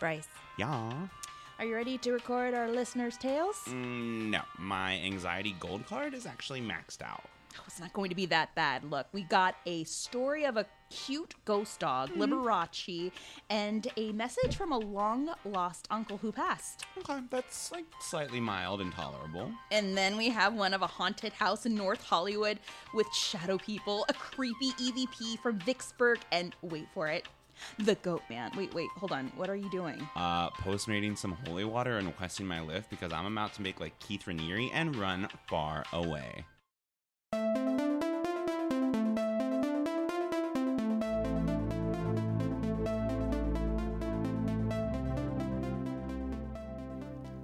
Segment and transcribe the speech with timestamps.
[0.00, 1.08] Bryce, Yeah.
[1.58, 3.56] are you ready to record our listeners' tales?
[3.66, 7.22] Mm, no, my anxiety gold card is actually maxed out.
[7.58, 8.84] Oh, it's not going to be that bad.
[8.84, 13.10] Look, we got a story of a cute ghost dog, Liberace,
[13.50, 16.86] and a message from a long lost uncle who passed.
[16.98, 19.50] Okay, that's like slightly mild and tolerable.
[19.72, 22.58] And then we have one of a haunted house in North Hollywood
[22.94, 27.26] with shadow people, a creepy EVP from Vicksburg, and wait for it,
[27.78, 28.50] the Goat Man.
[28.56, 29.32] Wait, wait, hold on.
[29.36, 30.06] What are you doing?
[30.16, 33.98] Uh, postmating some holy water and requesting my Lyft because I'm about to make like
[33.98, 36.44] Keith Raniere and run far away.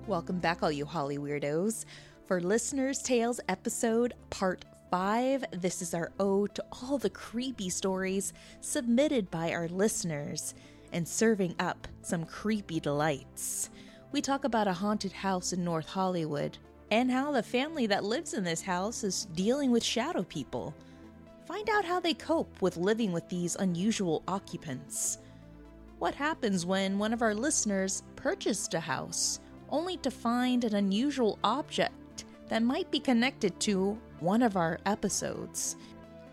[0.06, 1.84] Welcome back, all you Holly weirdos,
[2.26, 5.44] for Listeners' Tales episode part 5.
[5.52, 10.54] This is our ode to all the creepy stories submitted by our listeners
[10.92, 13.70] and serving up some creepy delights.
[14.12, 16.58] We talk about a haunted house in North Hollywood
[16.90, 20.74] and how the family that lives in this house is dealing with shadow people.
[21.46, 25.18] Find out how they cope with living with these unusual occupants.
[25.98, 29.40] What happens when one of our listeners purchased a house
[29.70, 31.94] only to find an unusual object
[32.48, 35.76] that might be connected to one of our episodes?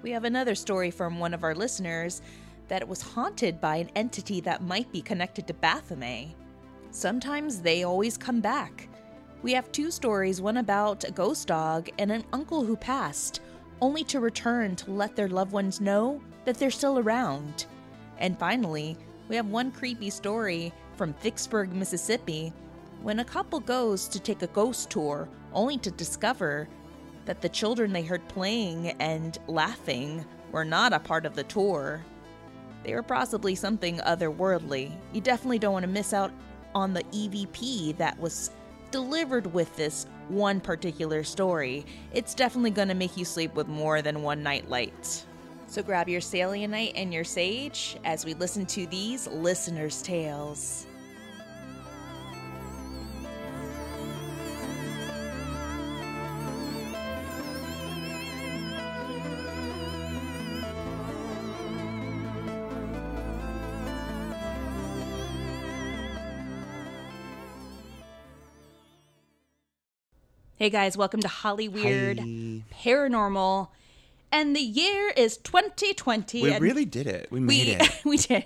[0.01, 2.21] We have another story from one of our listeners
[2.67, 6.29] that it was haunted by an entity that might be connected to Baphomet.
[6.91, 8.87] Sometimes they always come back.
[9.41, 13.41] We have two stories one about a ghost dog and an uncle who passed,
[13.81, 17.65] only to return to let their loved ones know that they're still around.
[18.19, 22.53] And finally, we have one creepy story from Vicksburg, Mississippi,
[23.01, 26.67] when a couple goes to take a ghost tour only to discover
[27.25, 32.03] that the children they heard playing and laughing were not a part of the tour.
[32.83, 34.91] They were possibly something otherworldly.
[35.13, 36.31] You definitely don't want to miss out
[36.75, 38.51] on the EVP that was
[38.91, 41.85] delivered with this one particular story.
[42.13, 45.25] It's definitely going to make you sleep with more than one night light.
[45.67, 50.85] So grab your Selenite and your Sage as we listen to these listeners' tales.
[70.63, 72.25] Hey guys, welcome to Holly Weird Hi.
[72.73, 73.67] Paranormal.
[74.31, 76.41] And the year is 2020.
[76.41, 77.27] We really did it.
[77.29, 78.01] We made we, it.
[78.05, 78.45] we did.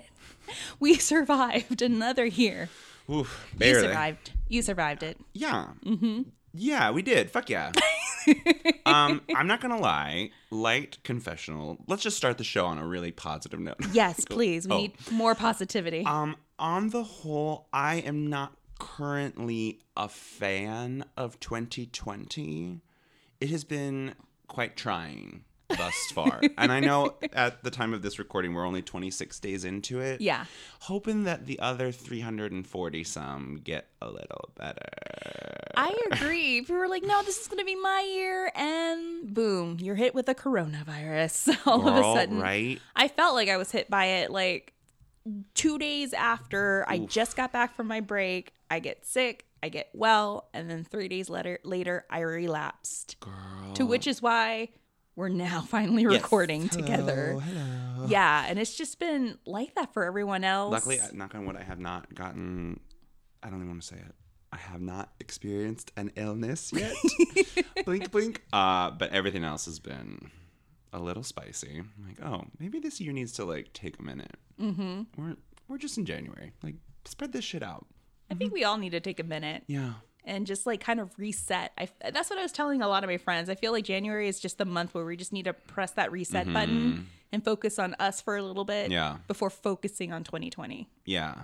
[0.80, 2.70] We survived another year.
[3.08, 4.32] Oof, You survived.
[4.48, 5.16] You survived it.
[5.32, 5.68] Yeah.
[5.86, 6.22] Mm-hmm.
[6.54, 7.30] Yeah, we did.
[7.30, 7.70] Fuck yeah.
[8.84, 10.30] um, I'm not gonna lie.
[10.50, 11.78] Light confessional.
[11.86, 13.76] Let's just start the show on a really positive note.
[13.92, 14.66] Yes, please.
[14.66, 14.78] We Oh.
[14.78, 16.04] need more positivity.
[16.04, 22.80] Um, on the whole, I am not currently a fan of 2020.
[23.40, 24.14] It has been
[24.46, 26.40] quite trying thus far.
[26.56, 30.20] and I know at the time of this recording, we're only 26 days into it.
[30.20, 30.46] yeah.
[30.80, 34.88] Hoping that the other 340 some get a little better.
[35.76, 36.60] I agree.
[36.62, 38.50] People were like, no, this is going to be my year.
[38.56, 42.40] And boom, you're hit with a coronavirus all of a sudden.
[42.40, 42.80] right?
[42.96, 44.72] I felt like I was hit by it like
[45.54, 48.52] two days after I just got back from my break.
[48.70, 53.18] I get sick, I get well, and then three days later, later I relapsed.
[53.20, 53.72] Girl.
[53.74, 54.68] To which is why
[55.16, 57.38] we're now finally recording together.
[57.40, 58.06] Hello.
[58.08, 60.70] Yeah, and it's just been like that for everyone else.
[60.72, 62.80] Luckily, knock on wood, I have not gotten.
[63.42, 64.14] I don't even want to say it.
[64.52, 66.94] I have not experienced an illness yet.
[67.84, 68.42] blink, blink.
[68.52, 70.30] Uh, but everything else has been
[70.92, 71.80] a little spicy.
[71.80, 74.36] I'm like, oh, maybe this year needs to like take a minute.
[74.60, 75.02] Mm-hmm.
[75.16, 75.36] We're
[75.68, 76.52] we're just in January.
[76.62, 77.86] Like, spread this shit out.
[78.30, 79.64] I think we all need to take a minute.
[79.66, 79.92] Yeah.
[80.24, 81.72] and just like kind of reset.
[81.78, 83.48] I that's what I was telling a lot of my friends.
[83.48, 86.12] I feel like January is just the month where we just need to press that
[86.12, 88.92] reset button and focus on us for a little bit Mm-hmm.
[88.92, 89.16] Yeah.
[89.26, 90.88] before focusing on 2020.
[91.04, 91.34] Yeah.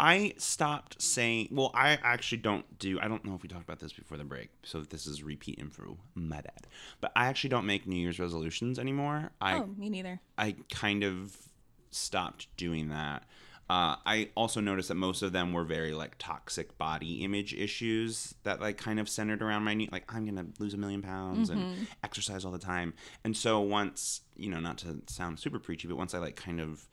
[0.00, 3.78] I stopped saying, well, I actually don't do, I don't know if we talked about
[3.78, 6.66] this before the break, so this is repeat info, my bad.
[7.00, 9.30] But I actually don't make New Year's resolutions anymore.
[9.40, 10.20] I, oh, me neither.
[10.38, 11.36] I kind of
[11.90, 13.24] stopped doing that.
[13.72, 18.34] Uh, I also noticed that most of them were very like toxic body image issues
[18.42, 19.90] that like kind of centered around my need.
[19.90, 22.92] Like I'm gonna lose a million pounds and exercise all the time.
[23.24, 26.60] And so once you know, not to sound super preachy, but once I like kind
[26.60, 26.86] of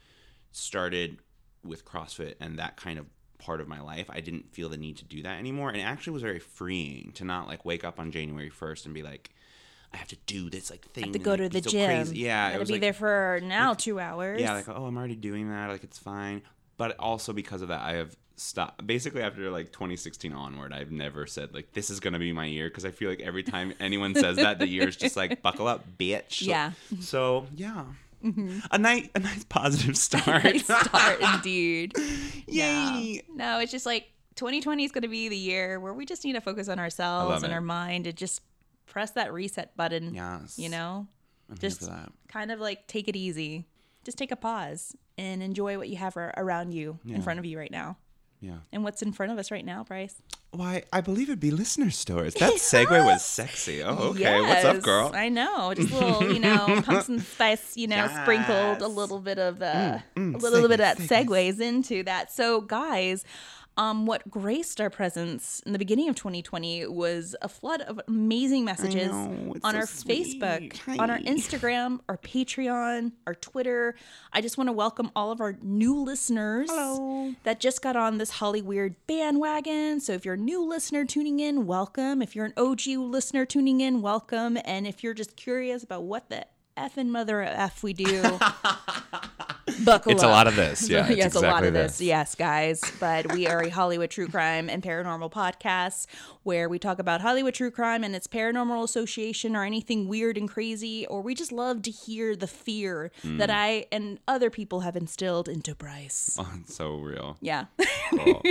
[0.54, 1.18] started
[1.66, 3.08] with CrossFit and that kind of
[3.40, 5.68] part of my life, I didn't feel the need to do that anymore.
[5.68, 8.94] And it actually was very freeing to not like wake up on January 1st and
[8.94, 9.32] be like,
[9.94, 11.06] I have to do this like thing.
[11.06, 11.88] Have to and, go like, to the so gym.
[11.88, 12.20] crazy.
[12.20, 14.40] Yeah, Gotta be like, there for now two hours.
[14.40, 15.68] yeah, like oh, I'm already doing that.
[15.68, 16.42] Like it's fine.
[16.80, 18.82] But also because of that, I have stop.
[18.86, 22.70] Basically, after like 2016 onward, I've never said like this is gonna be my year
[22.70, 25.68] because I feel like every time anyone says that, the year is just like buckle
[25.68, 26.42] up, bitch.
[26.42, 26.72] Yeah.
[27.02, 27.84] So yeah,
[28.24, 28.60] mm-hmm.
[28.72, 30.42] a nice a nice positive start.
[30.44, 31.94] Great start indeed.
[32.48, 33.24] Yay.
[33.28, 33.58] No.
[33.58, 36.34] no, it's just like 2020 is going to be the year where we just need
[36.34, 37.56] to focus on ourselves and it.
[37.56, 38.42] our mind and just
[38.86, 40.14] press that reset button.
[40.14, 40.58] Yes.
[40.58, 41.08] You know,
[41.50, 41.90] I'm just
[42.30, 43.66] kind of like take it easy.
[44.04, 47.58] Just take a pause and enjoy what you have around you in front of you
[47.58, 47.98] right now.
[48.42, 48.60] Yeah.
[48.72, 50.16] And what's in front of us right now, Bryce?
[50.52, 52.34] Why, I believe it'd be listener stories.
[52.40, 53.84] That segue was sexy.
[53.84, 54.40] Oh, okay.
[54.40, 55.12] What's up, girl?
[55.14, 55.74] I know.
[55.76, 60.02] Just a little, you know, pumpkin spice, you know, sprinkled a little bit of the,
[60.16, 62.32] mm, a little bit of that segue, segues into that.
[62.32, 63.26] So, guys,
[63.80, 68.66] um, what graced our presence in the beginning of 2020 was a flood of amazing
[68.66, 70.42] messages know, on so our sweet.
[70.42, 73.96] Facebook, on our Instagram, our Patreon, our Twitter.
[74.34, 77.34] I just want to welcome all of our new listeners Hello.
[77.44, 80.02] that just got on this Holly Weird bandwagon.
[80.02, 82.22] So if you're a new listener tuning in, welcome.
[82.22, 84.58] If you're an OG listener tuning in, welcome.
[84.66, 86.46] And if you're just curious about what the
[86.80, 88.22] effing mother F we do,
[89.86, 90.90] buckle It's a lot of this.
[90.90, 91.98] Yeah, it's yes, a lot of this.
[91.98, 92.02] this.
[92.08, 92.82] Yes, guys.
[93.00, 96.08] But we are a Hollywood true crime and paranormal podcast
[96.44, 100.50] where we talk about Hollywood true crime and its paranormal association or anything weird and
[100.50, 103.38] crazy, or we just love to hear the fear Mm.
[103.40, 106.38] that I and other people have instilled into Bryce.
[106.40, 107.38] Oh, it's so real.
[107.42, 107.66] Yeah.
[108.12, 108.42] Cool.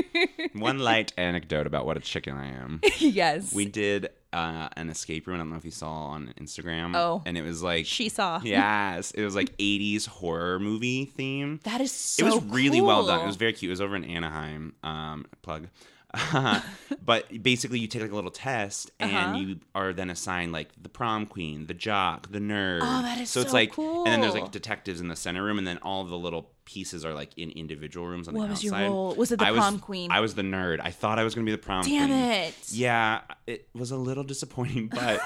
[0.53, 2.81] One light anecdote about what a chicken I am.
[2.99, 3.53] yes.
[3.55, 5.37] We did uh, an escape room.
[5.37, 6.95] I don't know if you saw on Instagram.
[6.95, 7.23] Oh.
[7.25, 8.41] And it was like, she saw.
[8.45, 11.61] yes, it was like 80s horror movie theme.
[11.65, 13.21] That is so it was really well done.
[13.21, 13.71] It was very cute.
[13.71, 14.75] It was over in Anaheim.
[14.83, 15.69] Um, plug.
[17.05, 19.37] but basically, you take like a little test, and Uh-huh.
[19.37, 22.81] you are then assigned like the prom queen, the jock, the nerd.
[22.83, 25.45] Oh, that is so it's so like, and then there's like detectives in the center
[25.45, 28.51] room, and then all the little pieces are like in individual rooms on What the
[28.51, 29.15] was your role?
[29.15, 30.11] Was it the I was- prom queen?
[30.11, 30.81] I was the nerd.
[30.83, 32.19] I thought I was gonna be the prom Damn queen.
[32.21, 32.55] Damn it.
[32.73, 35.21] Yeah, it was a little disappointing, but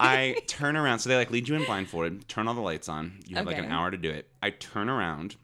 [0.00, 0.98] I turn around.
[1.00, 3.20] So they like lead you in blindfolded, turn all the lights on.
[3.26, 4.28] You have like an hour to do it.
[4.42, 5.36] I turn around.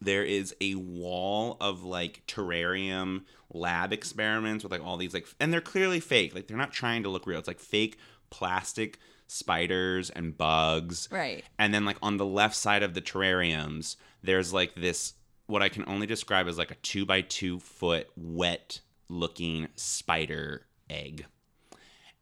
[0.00, 5.52] There is a wall of like terrarium lab experiments with like all these like, and
[5.52, 6.34] they're clearly fake.
[6.34, 7.38] Like they're not trying to look real.
[7.38, 7.98] It's like fake
[8.30, 11.08] plastic spiders and bugs.
[11.10, 11.44] Right.
[11.58, 15.14] And then like on the left side of the terrariums, there's like this
[15.46, 20.66] what I can only describe as like a two by two foot wet looking spider
[20.90, 21.26] egg.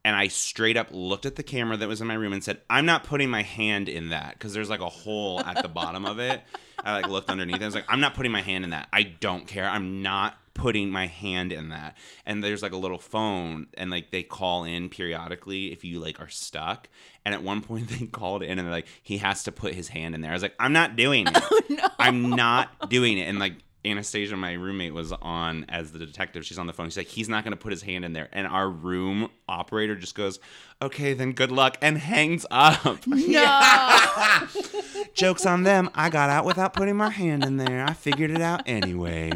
[0.06, 2.60] And I straight up looked at the camera that was in my room and said,
[2.70, 6.06] I'm not putting my hand in that because there's like a hole at the bottom
[6.06, 6.42] of it.
[6.84, 7.56] I like looked underneath.
[7.56, 8.86] And I was like, I'm not putting my hand in that.
[8.92, 9.68] I don't care.
[9.68, 11.96] I'm not putting my hand in that.
[12.24, 16.20] And there's like a little phone and like they call in periodically if you like
[16.20, 16.88] are stuck.
[17.24, 19.88] And at one point they called in and they're like, he has to put his
[19.88, 20.30] hand in there.
[20.30, 21.36] I was like, I'm not doing it.
[21.78, 23.24] Oh, I'm not doing it.
[23.28, 23.54] And like
[23.86, 26.44] Anastasia, my roommate, was on as the detective.
[26.44, 26.86] She's on the phone.
[26.86, 28.28] She's like, he's not going to put his hand in there.
[28.32, 30.40] And our room operator just goes,
[30.82, 33.06] okay, then good luck, and hangs up.
[33.06, 34.40] No.
[35.14, 35.88] Joke's on them.
[35.94, 37.84] I got out without putting my hand in there.
[37.84, 39.32] I figured it out anyway.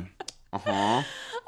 [0.52, 1.02] Uh huh.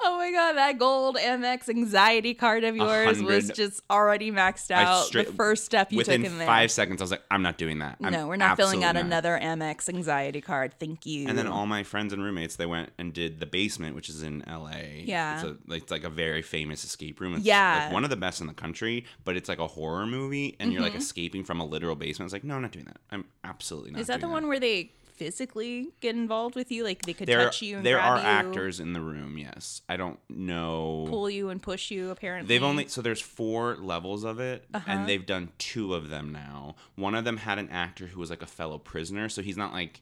[0.05, 5.05] Oh my god, that gold Amex anxiety card of yours was just already maxed out.
[5.07, 6.47] straight- the first step you Within took in there.
[6.47, 7.97] five seconds, I was like, I'm not doing that.
[8.03, 9.05] I'm no, we're not filling out not.
[9.05, 10.75] another Amex anxiety card.
[10.79, 11.29] Thank you.
[11.29, 14.23] And then all my friends and roommates, they went and did the basement, which is
[14.23, 15.05] in L.A.
[15.07, 15.35] Yeah.
[15.37, 17.35] it's, a, like, it's like a very famous escape room.
[17.35, 17.85] It's Yeah.
[17.85, 20.73] like one of the best in the country, but it's like a horror movie, and
[20.73, 20.93] you're Mm-hmm.
[20.95, 22.27] like escaping from a literal basement.
[22.27, 22.97] It's like, no, I'm not doing that.
[23.11, 24.01] I'm absolutely not.
[24.01, 26.85] Is that the one where they physically get involved with you?
[26.85, 29.39] Like they could There, touch you and there are you, actors in the room.
[29.39, 31.07] Yes, I don't know.
[31.09, 32.11] pull you and push you.
[32.11, 34.85] Apparently, They've only so there's four levels of it, Uh-huh.
[34.91, 36.77] and they've done two of them now.
[36.97, 39.73] One of them had an actor who was like a fellow prisoner, so he's not
[39.73, 40.01] like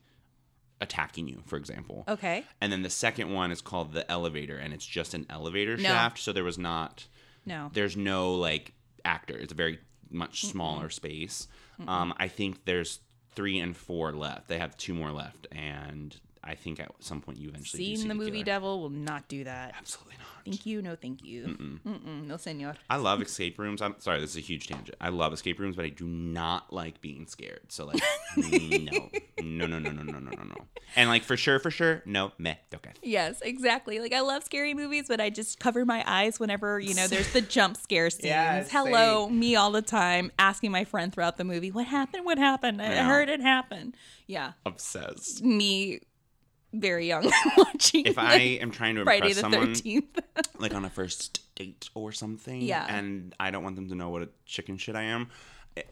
[0.80, 2.04] attacking you, for example.
[2.08, 2.44] okay.
[2.60, 5.82] And then the second one is called the elevator, and it's just an elevator No.
[5.82, 6.18] shaft.
[6.18, 7.06] So there was not,
[7.44, 7.70] No.
[7.74, 8.72] there's no like
[9.04, 9.36] actor.
[9.36, 9.78] It's a very
[10.10, 11.48] much smaller space.
[11.86, 13.00] Um, I think there's
[13.34, 14.48] three and four left.
[14.48, 18.08] They have two more left, and I think at some point you eventually Seen see
[18.08, 18.42] the movie.
[18.42, 19.74] Devil will not do that.
[19.76, 20.26] Absolutely not.
[20.44, 20.82] Thank you.
[20.82, 21.44] No, thank you.
[21.84, 22.26] Mm-mm.
[22.26, 22.74] no, senor.
[22.88, 23.80] I love escape rooms.
[23.82, 24.96] I'm sorry, this is a huge tangent.
[25.00, 27.60] I love escape rooms, but I do not like being scared.
[27.68, 28.00] So like,
[28.36, 30.66] no, no, no, no, no, no, no, no, no.
[30.96, 32.90] And like for sure, for sure, no, meh, okay.
[33.02, 34.00] Yes, exactly.
[34.00, 37.32] Like I love scary movies, but I just cover my eyes whenever you know there's
[37.32, 38.24] the jump scare scenes.
[38.24, 42.24] Yeah, Hello, me all the time, asking my friend throughout the movie, "What happened?
[42.24, 42.82] What happened?
[42.82, 43.06] I Yeah.
[43.08, 43.94] heard it happen."
[44.26, 45.42] Yeah, Obsessed.
[45.42, 46.00] me,
[46.72, 48.06] very young, watching.
[48.06, 50.18] If I am trying to Friday impress the someone, Thirteenth.
[50.58, 52.86] like on a first date or something, Yeah.
[52.88, 55.28] and I don't want them to know what a chicken shit I am.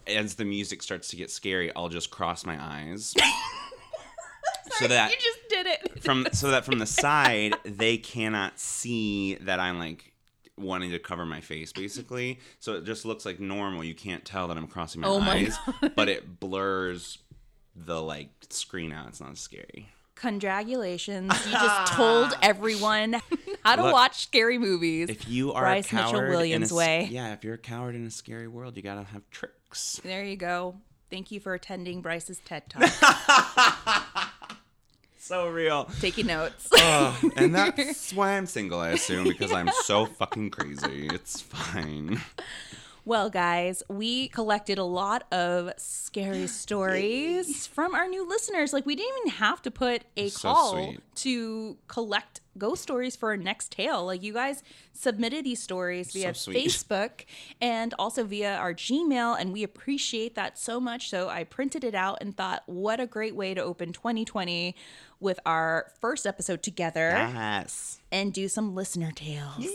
[0.06, 3.14] As the music starts to get scary, I'll just cross my eyes.
[4.78, 5.66] so that you just did did
[5.96, 6.02] it.
[6.02, 10.12] from so that from the side they cannot see that I'm like
[10.56, 12.38] wanting to cover my face basically.
[12.60, 13.82] So it just looks like normal.
[13.84, 15.58] You can't tell that I'm crossing my Oh my eyes,
[15.96, 17.18] but it blurs
[17.74, 19.08] the like screen out.
[19.08, 19.88] It's not scary.
[20.20, 21.32] Congratulations.
[21.46, 23.16] You just told everyone
[23.64, 25.08] how to Look, watch scary movies.
[25.08, 27.08] If you are Bryce a Mitchell Williams in a, way.
[27.10, 30.00] yeah, if you're a coward in a scary world, you gotta have tricks.
[30.02, 30.76] There you go.
[31.10, 32.90] Thank you for attending Bryce's TED Talk.
[35.20, 35.84] So real.
[36.00, 36.70] Taking notes.
[36.72, 41.06] Ugh, and that's why I'm single, I assume, because I'm so fucking crazy.
[41.12, 42.18] It's fine.
[43.08, 48.74] Well, guys, we collected a lot of scary stories from our new listeners.
[48.74, 51.00] Like, we didn't even have to put a So call sweet.
[51.16, 54.04] to collect ghost stories for our next tale.
[54.04, 54.62] Like, you guys
[54.92, 56.56] submitted these stories via sweet.
[56.68, 57.24] Facebook
[57.62, 61.08] and also via our Gmail, and we appreciate that so much.
[61.08, 64.76] So, I printed it out and thought, what a great way to open 2020
[65.18, 68.00] with our first episode together Yes.
[68.12, 69.66] and do some listener tales.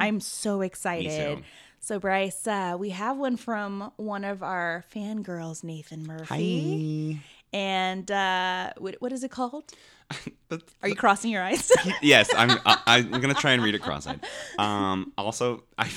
[0.00, 1.44] I'm so excited.
[1.82, 7.14] So, Bryce, uh, we have one from one of our fangirls, Nathan Murphy.
[7.14, 7.24] Hi.
[7.52, 9.64] And uh, what, what is it called?
[10.82, 11.72] Are you crossing your eyes?
[12.02, 12.58] yes, I'm.
[12.66, 14.20] I, I'm gonna try and read it cross-eyed.
[14.58, 15.88] Um, also, I.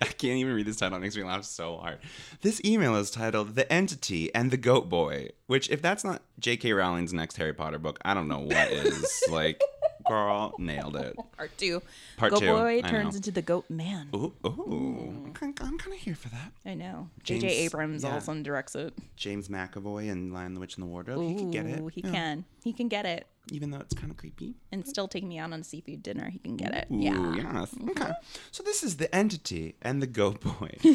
[0.00, 0.98] I can't even read this title.
[0.98, 1.98] It makes me laugh so hard.
[2.42, 6.72] This email is titled "The Entity and the Goat Boy," which, if that's not J.K.
[6.72, 9.24] Rowling's next Harry Potter book, I don't know what is.
[9.30, 9.60] like,
[10.08, 11.16] girl, nailed it.
[11.36, 11.82] Part two.
[12.16, 13.16] Part Goat two, Boy I turns know.
[13.16, 14.08] into the Goat Man.
[14.14, 15.32] Ooh, ooh.
[15.34, 15.42] Mm.
[15.42, 16.52] I'm kind of here for that.
[16.64, 17.08] I know.
[17.22, 17.54] James- J.J.
[17.66, 18.14] Abrams yeah.
[18.14, 18.94] also directs it.
[19.16, 21.22] James McAvoy and Lion the Witch and the Wardrobe.
[21.22, 21.80] he can get it.
[21.80, 22.10] Ooh, he Yeah.
[22.10, 22.44] can.
[22.62, 23.26] He can get it.
[23.50, 24.54] Even though it's kind of creepy.
[24.70, 26.30] And still take me out on a seafood dinner.
[26.30, 26.86] He can get it.
[26.92, 27.34] Ooh, yeah.
[27.34, 27.74] yes.
[27.74, 27.90] Mm-hmm.
[27.90, 28.12] Okay.
[28.52, 30.76] So this is the entity and the goat boy.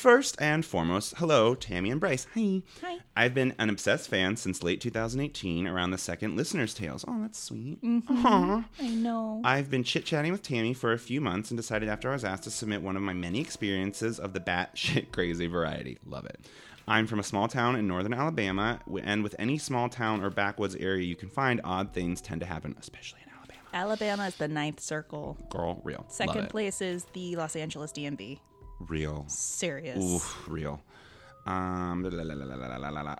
[0.00, 2.26] First and foremost, hello, Tammy and Bryce.
[2.34, 2.62] Hi.
[2.80, 3.00] Hi.
[3.14, 7.04] I've been an obsessed fan since late 2018, around the second Listener's Tales.
[7.06, 7.82] Oh, that's sweet.
[7.82, 8.26] Mm-hmm.
[8.26, 8.64] Aw.
[8.80, 9.42] I know.
[9.44, 12.24] I've been chit chatting with Tammy for a few months and decided after I was
[12.24, 15.98] asked to submit one of my many experiences of the bat shit crazy variety.
[16.06, 16.40] Love it.
[16.88, 20.76] I'm from a small town in northern Alabama, and with any small town or backwoods
[20.76, 23.60] area you can find, odd things tend to happen, especially in Alabama.
[23.74, 25.36] Alabama is the ninth circle.
[25.50, 26.06] Girl, real.
[26.08, 28.38] Second place is the Los Angeles DMV.
[28.88, 29.24] Real.
[29.28, 30.02] Serious.
[30.02, 30.82] Oof, real.
[31.46, 33.16] Um, la, la, la,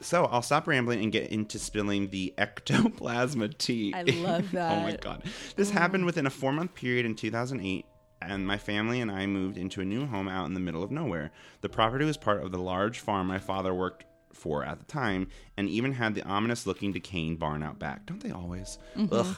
[0.00, 3.92] so I'll stop rambling and get into spilling the ectoplasma tea.
[3.94, 4.72] I love that.
[4.78, 5.24] oh my god.
[5.56, 5.74] This mm.
[5.74, 7.84] happened within a four month period in 2008
[8.22, 10.90] and my family and I moved into a new home out in the middle of
[10.90, 11.30] nowhere.
[11.60, 15.28] The property was part of the large farm my father worked for at the time,
[15.56, 18.06] and even had the ominous looking decaying barn out back.
[18.06, 18.78] Don't they always?
[18.96, 19.14] Mm-hmm.
[19.14, 19.36] Ugh.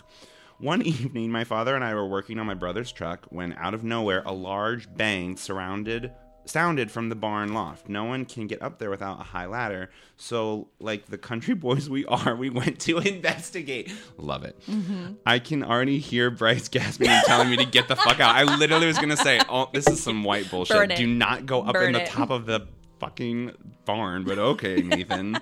[0.60, 3.82] One evening, my father and I were working on my brother's truck when, out of
[3.82, 6.12] nowhere, a large bang surrounded
[6.46, 7.88] sounded from the barn loft.
[7.88, 9.90] No one can get up there without a high ladder.
[10.16, 13.92] So, like the country boys we are, we went to investigate.
[14.18, 14.60] Love it.
[14.66, 15.14] Mm-hmm.
[15.24, 18.34] I can already hear Bryce gasping and telling me to get the fuck out.
[18.34, 20.96] I literally was gonna say, "Oh, this is some white bullshit.
[20.96, 22.08] Do not go up Burn in the it.
[22.08, 22.66] top of the
[22.98, 23.52] fucking
[23.84, 25.38] barn." But okay, Nathan.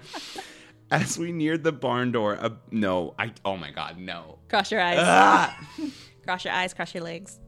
[0.91, 3.33] As we neared the barn door, a, no, I.
[3.45, 4.39] Oh my god, no.
[4.49, 4.99] Cross your eyes.
[5.01, 5.69] Ah!
[6.25, 6.75] Cross your eyes.
[6.75, 7.39] Cross your legs.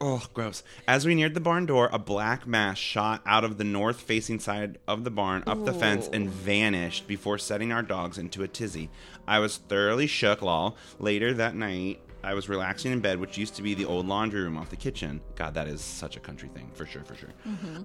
[0.00, 0.62] Oh, gross.
[0.86, 4.38] As we neared the barn door, a black mass shot out of the north facing
[4.38, 8.48] side of the barn up the fence and vanished before setting our dogs into a
[8.48, 8.90] tizzy.
[9.26, 10.76] I was thoroughly shook, lol.
[10.98, 14.42] Later that night, I was relaxing in bed, which used to be the old laundry
[14.42, 15.20] room off the kitchen.
[15.36, 17.30] God, that is such a country thing, for sure, for sure.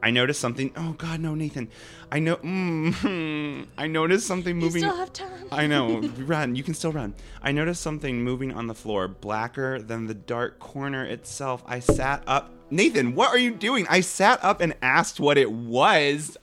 [0.01, 0.71] I noticed something.
[0.75, 1.69] Oh, God, no, Nathan.
[2.11, 2.37] I know.
[2.37, 4.81] Mm, I noticed something You moving.
[4.81, 5.47] still have time.
[5.51, 5.99] I know.
[6.17, 6.55] Run.
[6.55, 7.13] You can still run.
[7.41, 11.63] I noticed something moving on the floor, blacker than the dark corner itself.
[11.67, 12.51] I sat up.
[12.71, 13.85] Nathan, what are you doing?
[13.87, 16.37] I sat up and asked what it was.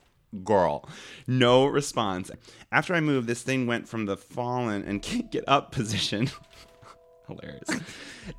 [0.44, 0.88] Girl.
[1.26, 2.30] No response.
[2.70, 6.30] After I moved, this thing went from the fallen and can't get up position.
[7.30, 7.68] Hilarious.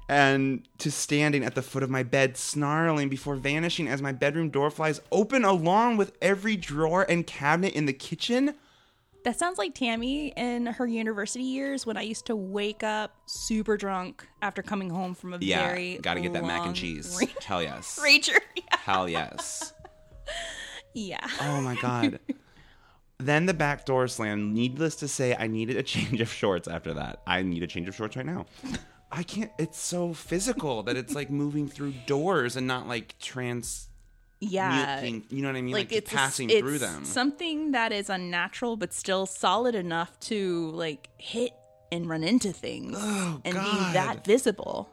[0.08, 4.50] And to standing at the foot of my bed, snarling before vanishing as my bedroom
[4.50, 8.56] door flies open along with every drawer and cabinet in the kitchen.
[9.24, 13.76] That sounds like Tammy in her university years when I used to wake up super
[13.78, 17.18] drunk after coming home from a Yeah, very gotta get that mac and cheese.
[17.22, 18.00] ra- Hell yes.
[18.02, 18.40] rager.
[18.56, 18.64] Yeah.
[18.72, 19.74] Hell yes.
[20.94, 21.28] yeah.
[21.42, 22.20] Oh my god.
[23.26, 24.54] Then the back door slammed.
[24.54, 27.22] Needless to say, I needed a change of shorts after that.
[27.28, 28.46] I need a change of shorts right now.
[29.12, 29.52] I can't.
[29.60, 33.88] It's so physical that it's like moving through doors and not like trans.
[34.40, 35.02] Yeah.
[35.02, 35.74] muting- you know what I mean?
[35.74, 37.06] Like, Like, it's just passing it's through them.
[37.06, 41.52] Something that is unnatural but still solid enough to like hit
[41.92, 43.64] and run into things Oh, and God.
[43.88, 44.90] be that visible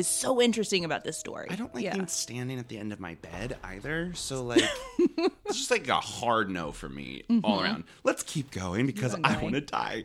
[0.00, 1.46] is so interesting about this story.
[1.50, 1.94] I don't like yeah.
[1.94, 4.12] being standing at the end of my bed either.
[4.14, 4.64] So like,
[4.98, 7.64] it's just like a hard no for me all mm-hmm.
[7.64, 7.84] around.
[8.02, 10.04] Let's keep going because I want to die.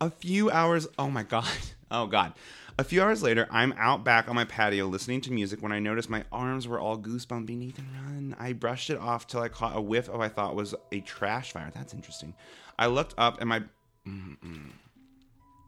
[0.00, 0.86] A few hours.
[0.98, 1.48] Oh my god.
[1.94, 2.32] Oh god.
[2.78, 5.78] A few hours later, I'm out back on my patio listening to music when I
[5.78, 7.54] noticed my arms were all goosebumpy.
[7.54, 8.34] Nathan, run.
[8.38, 11.00] I brushed it off till I caught a whiff of what I thought was a
[11.00, 11.70] trash fire.
[11.74, 12.32] That's interesting.
[12.78, 13.64] I looked up and my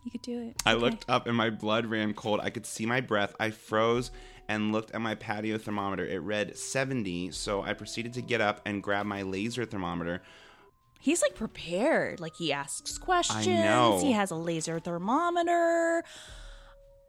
[0.05, 0.63] You could do it.
[0.67, 2.41] I looked up and my blood ran cold.
[2.43, 3.35] I could see my breath.
[3.41, 4.11] I froze
[4.49, 6.05] and looked at my patio thermometer.
[6.07, 10.23] It read 70, so I proceeded to get up and grab my laser thermometer.
[11.01, 12.21] He's like prepared.
[12.21, 13.47] Like he asks questions.
[13.49, 14.01] I know.
[14.03, 16.03] He has a laser thermometer.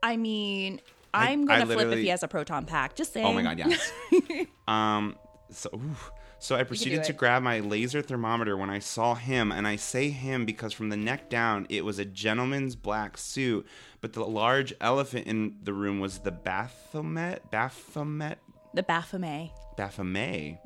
[0.01, 0.79] I mean,
[1.13, 2.95] I- I'm gonna flip if he has a proton pack.
[2.95, 3.25] Just saying.
[3.25, 3.91] Oh my god, yes.
[4.67, 5.15] um
[5.49, 5.95] so ooh.
[6.39, 10.09] So I proceeded to grab my laser thermometer when I saw him, and I say
[10.09, 13.65] him because from the neck down it was a gentleman's black suit,
[14.01, 18.39] but the large elephant in the room was the Baphomet, Baphomet,
[18.73, 19.51] The Baphomet.
[19.77, 20.57] Baphomet.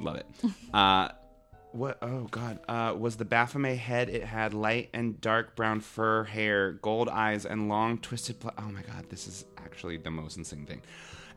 [0.00, 0.26] Love it.
[0.74, 1.08] Uh,
[1.72, 1.98] what?
[2.02, 2.58] Oh God.
[2.66, 4.08] Uh, was the Baphomet head?
[4.08, 8.40] It had light and dark brown fur, hair, gold eyes, and long twisted.
[8.40, 9.10] Pla- oh my God.
[9.10, 10.82] This is actually the most insane thing.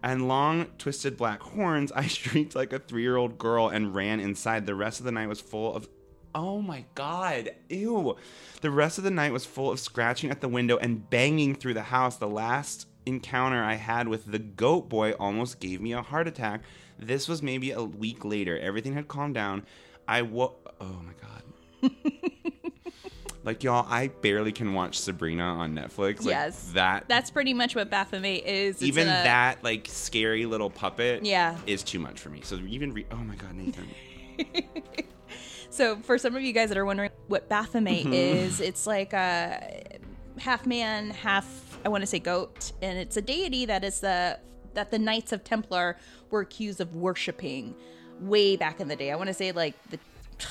[0.04, 1.92] And long twisted black horns.
[1.92, 4.66] I shrieked like a three-year-old girl and ran inside.
[4.66, 5.88] The rest of the night was full of.
[6.34, 7.52] Oh my God.
[7.70, 8.16] Ew.
[8.62, 11.74] The rest of the night was full of scratching at the window and banging through
[11.76, 12.18] the house.
[12.18, 16.62] The last encounter I had with the goat boy almost gave me a heart attack.
[16.98, 18.58] This was maybe a week later.
[18.60, 19.66] Everything had calmed down.
[20.08, 21.92] I wo- Oh my god.
[23.44, 26.20] like y'all, I barely can watch Sabrina on Netflix.
[26.20, 26.72] Like, Yes.
[26.74, 28.76] that That's pretty much what Baphomet is.
[28.76, 31.58] It's even a- that like scary little puppet Yeah.
[31.66, 32.42] is too much for me.
[32.44, 33.88] So even re- oh my god, Nathan.
[35.70, 38.12] So, for some of you guys that are wondering what Baphomet Mm-hmm.
[38.14, 39.80] is, it's like a
[40.38, 44.38] half man, half I want to say goat, and it's a deity that is the
[44.74, 45.98] that the Knights of Templar
[46.30, 47.74] were accused of worshiping
[48.20, 49.12] way back in the day.
[49.12, 50.00] I want to say like the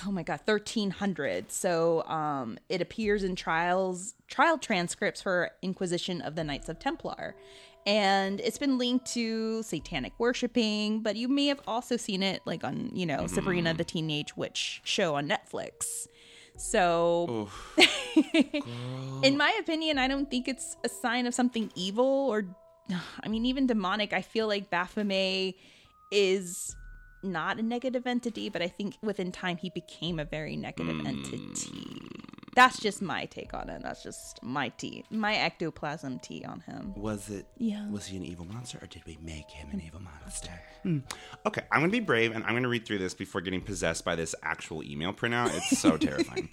[0.07, 1.51] oh my god, 1300.
[1.53, 7.35] So, um it appears in trials trial transcripts for Inquisition of the Knights of Templar.
[7.87, 12.63] And it's been linked to satanic worshiping, but you may have also seen it like
[12.63, 16.07] on, you know, Sabrina the Teenage Witch show on Netflix.
[16.59, 17.49] So,
[19.23, 22.45] in my opinion, I don't think it's a sign of something evil or,
[23.23, 24.13] I mean, even demonic.
[24.13, 25.55] I feel like Baphomet
[26.13, 26.77] is
[27.23, 31.49] not a negative entity, but I think within time he became a very negative entity.
[32.57, 33.83] That's just my take on it.
[33.83, 36.93] That's just my tea, my ectoplasm tea on him.
[36.97, 37.47] Was it?
[37.57, 37.89] Yeah.
[37.91, 40.51] Was he an evil monster, or did we make him an evil monster?
[40.83, 40.99] Hmm.
[41.47, 44.17] Okay, I'm gonna be brave, and I'm gonna read through this before getting possessed by
[44.17, 45.55] this actual email printout.
[45.57, 46.49] It's so terrifying.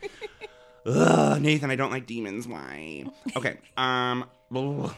[0.86, 2.48] Ugh, Nathan, I don't like demons.
[2.48, 3.06] Why?
[3.36, 3.58] Okay.
[3.76, 4.26] Um.
[4.56, 4.94] ugh.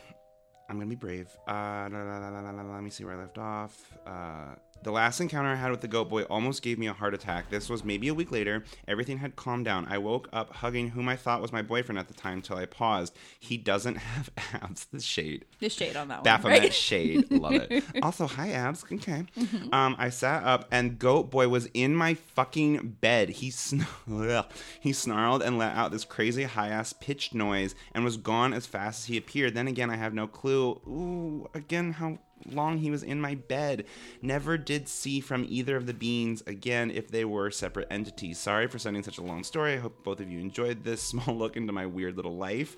[0.69, 1.36] I'm gonna be brave.
[1.47, 3.97] Uh, la, la, la, la, la, la, let me see where I left off.
[4.05, 4.53] Uh,
[4.84, 7.50] the last encounter I had with the goat boy almost gave me a heart attack.
[7.50, 8.63] This was maybe a week later.
[8.88, 9.86] Everything had calmed down.
[9.89, 12.65] I woke up hugging whom I thought was my boyfriend at the time till I
[12.65, 13.15] paused.
[13.39, 14.86] He doesn't have abs.
[14.86, 15.46] The shade.
[15.60, 16.74] The shade on that Baphomet one, right?
[16.74, 17.32] shade.
[17.32, 17.84] Love it.
[18.04, 18.84] Also, hi abs.
[18.86, 19.26] Okay.
[19.38, 19.74] Mm-hmm.
[19.74, 23.30] Um, I sat up and Goat Boy was in my fucking bed.
[23.30, 23.86] He sn-
[24.80, 28.65] he snarled and let out this crazy high ass pitched noise and was gone as
[28.65, 29.54] fast as he appeared.
[29.54, 30.80] Then again, I have no clue.
[30.88, 33.86] Ooh, again, how long he was in my bed.
[34.21, 38.38] Never did see from either of the beings again if they were separate entities.
[38.38, 39.73] Sorry for sending such a long story.
[39.73, 42.75] I hope both of you enjoyed this small look into my weird little life.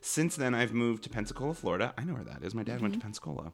[0.00, 1.94] Since then, I've moved to Pensacola, Florida.
[1.96, 2.54] I know where that is.
[2.54, 3.52] My dad went to Pensacola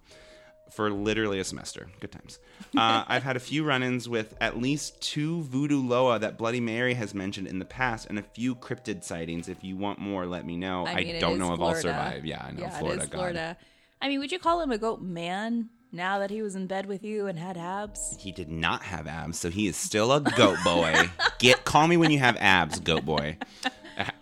[0.71, 1.89] for literally a semester.
[2.01, 2.39] Good times.
[2.77, 6.61] Uh, I've had a few run ins with at least two voodoo Loa that Bloody
[6.61, 9.49] Mary has mentioned in the past and a few cryptid sightings.
[9.49, 10.87] If you want more, let me know.
[10.87, 11.77] I, mean, it don't know if Florida.
[11.77, 12.25] I'll survive.
[12.25, 12.63] Yeah, I know.
[12.63, 13.19] Yeah, Florida, it is God.
[13.19, 13.57] Florida.
[14.03, 16.87] I mean, would you call him a goat man now that he was in bed
[16.87, 18.17] with you and had abs?
[18.19, 21.11] He did not have abs, so he is still a goat boy.
[21.39, 23.37] Get call me when you have abs, goat boy.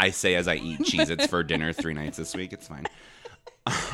[0.01, 2.53] I say as I eat Cheez Its for dinner three nights this week.
[2.53, 2.87] It's fine.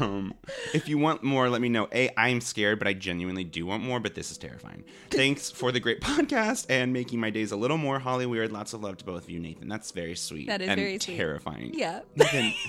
[0.00, 0.34] Um,
[0.72, 1.88] if you want more, let me know.
[1.92, 4.84] A, I'm scared, but I genuinely do want more, but this is terrifying.
[5.10, 8.52] Thanks for the great podcast and making my days a little more Holly weird.
[8.52, 9.68] Lots of love to both of you, Nathan.
[9.68, 10.48] That's very sweet.
[10.48, 11.16] That is and very sweet.
[11.16, 11.72] terrifying.
[11.74, 12.00] Yeah.
[12.16, 12.52] Nathan,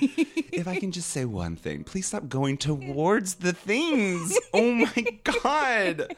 [0.52, 4.36] if I can just say one thing, please stop going towards the things.
[4.52, 6.14] Oh my god.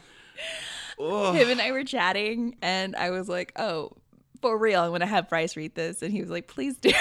[1.00, 1.34] Ugh.
[1.34, 3.92] Him and I were chatting, and I was like, "Oh,
[4.40, 6.92] for real, I'm gonna have Bryce read this," and he was like, "Please do."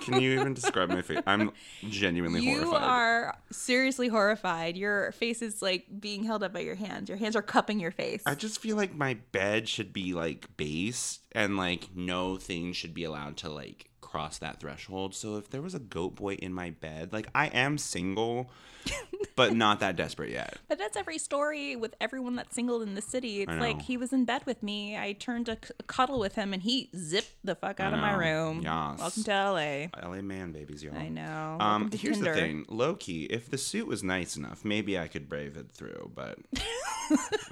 [0.00, 1.20] Can you even describe my face?
[1.26, 1.50] I'm
[1.88, 2.80] genuinely you horrified.
[2.80, 4.76] You are seriously horrified.
[4.76, 7.08] Your face is like being held up by your hands.
[7.08, 8.22] Your hands are cupping your face.
[8.26, 12.94] I just feel like my bed should be like base and like no thing should
[12.94, 15.12] be allowed to like cross that threshold.
[15.12, 18.48] So if there was a goat boy in my bed, like I am single,
[19.36, 20.56] but not that desperate yet.
[20.68, 23.42] But that's every story with everyone that's single in the city.
[23.42, 24.96] It's like he was in bed with me.
[24.96, 28.14] I turned to c- cuddle with him, and he zipped the fuck out of my
[28.14, 28.60] room.
[28.62, 29.00] Yes.
[29.00, 30.08] Welcome to LA.
[30.08, 30.96] LA man babies, y'all.
[30.96, 31.56] I know.
[31.58, 32.34] Um, here's Tinder.
[32.34, 33.24] the thing, low key.
[33.24, 36.12] If the suit was nice enough, maybe I could brave it through.
[36.14, 36.38] But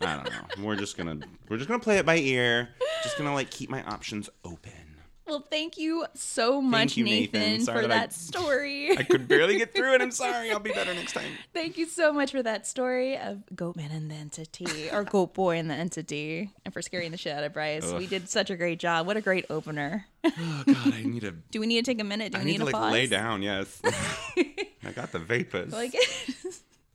[0.00, 0.64] I don't know.
[0.64, 2.68] We're just gonna we're just gonna play it by ear.
[3.02, 4.91] Just gonna like keep my options open.
[5.26, 7.40] Well, thank you so much, you, Nathan.
[7.40, 8.90] Nathan, for that I- story.
[8.98, 10.00] I could barely get through it.
[10.02, 10.50] I'm sorry.
[10.50, 11.30] I'll be better next time.
[11.54, 15.58] Thank you so much for that story of Goatman and the Entity, or Goat Boy
[15.58, 17.92] and the Entity, and for scaring the shit out of Bryce.
[17.92, 19.06] We did such a great job.
[19.06, 20.06] What a great opener.
[20.24, 21.32] Oh God, I need to.
[21.50, 22.32] Do we need to take a minute?
[22.32, 22.92] Do we I need to a like pause?
[22.92, 23.42] lay down.
[23.42, 23.80] Yes.
[23.86, 25.72] I got the vapors.
[25.72, 25.94] Like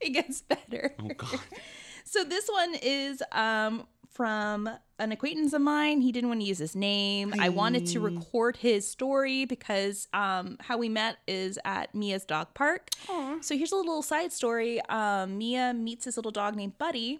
[0.01, 0.93] it gets better.
[0.99, 1.39] oh God.
[2.03, 6.01] So this one is um from an acquaintance of mine.
[6.01, 7.33] He didn't want to use his name.
[7.39, 12.53] I wanted to record his story because um how we met is at Mia's dog
[12.53, 12.89] park.
[13.41, 14.81] So here's a little side story.
[14.89, 17.19] Um Mia meets this little dog named Buddy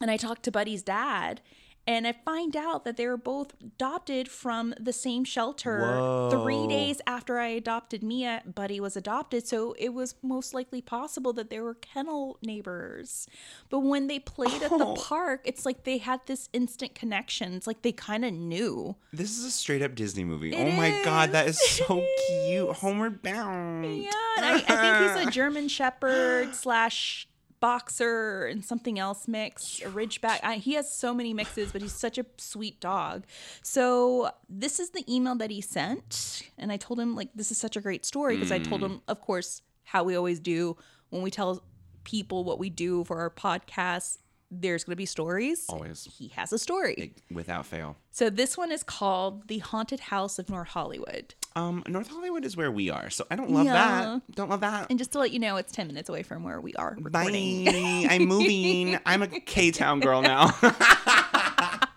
[0.00, 1.40] and I talked to Buddy's dad
[1.86, 6.28] and I find out that they were both adopted from the same shelter.
[6.30, 9.46] Three days after I adopted Mia, Buddy was adopted.
[9.48, 13.26] So it was most likely possible that they were kennel neighbors.
[13.68, 14.94] But when they played at the Oh.
[14.94, 17.52] park, it's like they had this instant connection.
[17.54, 18.94] It's like they kind of knew.
[19.12, 20.54] This is a straight up Disney movie.
[20.54, 21.68] It oh my God, that is is.
[21.68, 22.76] so cute.
[22.76, 23.84] Homeward Bound.
[24.02, 27.26] Yeah, and I, I think he's a German Shepherd slash
[27.62, 30.40] boxer and something else mix, a Ridgeback.
[30.42, 33.24] I, he has so many mixes, but he's such a sweet dog.
[33.62, 37.58] So this is the email that he sent, and I told him like this is
[37.58, 38.86] such a great story because I told mm.
[38.86, 40.76] him, of course, how we always do
[41.10, 41.62] when we tell
[42.02, 44.18] people what we do for our podcast.
[44.54, 45.64] There's going to be stories.
[45.70, 46.04] Always.
[46.18, 47.14] He has a story.
[47.30, 47.96] Without fail.
[48.10, 51.34] So this one is called The Haunted House of North Hollywood.
[51.56, 53.72] Um, North Hollywood is where we are, so I don't love Yeah.
[53.72, 54.34] that.
[54.34, 54.88] Don't love that.
[54.90, 57.64] And just to let you know, it's 10 minutes away from where we are recording.
[57.64, 58.06] Bye.
[58.10, 58.98] I'm moving.
[59.06, 60.50] I'm a K Town girl now.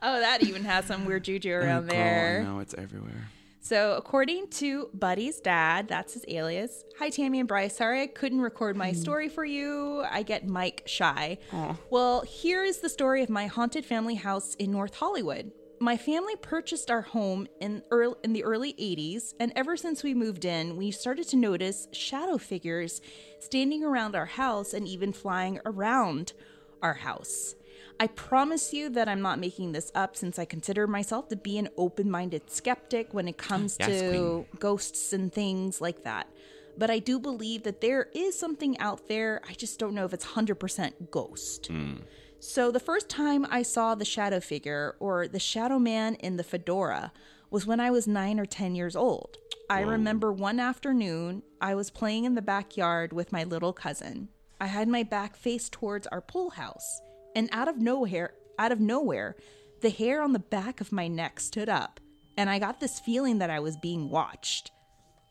[0.00, 2.44] Oh, that even has some weird juju around Girl, there.
[2.44, 3.26] No, it's everywhere.
[3.68, 6.86] So, according to Buddy's dad, that's his alias.
[6.98, 7.76] Hi, Tammy and Bryce.
[7.76, 8.96] Sorry I couldn't record my hmm.
[8.96, 10.02] story for you.
[10.10, 11.36] I get mic shy.
[11.52, 11.76] Oh.
[11.90, 15.52] Well, here is the story of my haunted family house in North Hollywood.
[15.80, 20.14] My family purchased our home in early, in the early 80s, and ever since we
[20.14, 23.02] moved in, we started to notice shadow figures
[23.38, 26.32] standing around our house and even flying around
[26.80, 27.54] our house.
[28.00, 31.58] I promise you that I'm not making this up since I consider myself to be
[31.58, 34.46] an open minded skeptic when it comes Yes, to queen.
[34.60, 36.28] ghosts and things like that.
[36.76, 39.40] But I do believe that there is something out there.
[39.48, 41.66] I just don't know if it's 100% ghost.
[41.66, 41.96] Hmm.
[42.38, 46.44] So the first time I saw the shadow figure or the shadow man in the
[46.44, 47.10] fedora
[47.50, 49.38] was when I was nine or 10 years old.
[49.68, 54.28] I remember one afternoon I was playing in the backyard with my little cousin.
[54.60, 57.00] I had my back faced towards our pool house,
[57.38, 59.36] and out of nowhere, out of nowhere,
[59.80, 62.00] the hair on the back of my neck stood up,
[62.36, 64.72] and I got this feeling that I was being watched.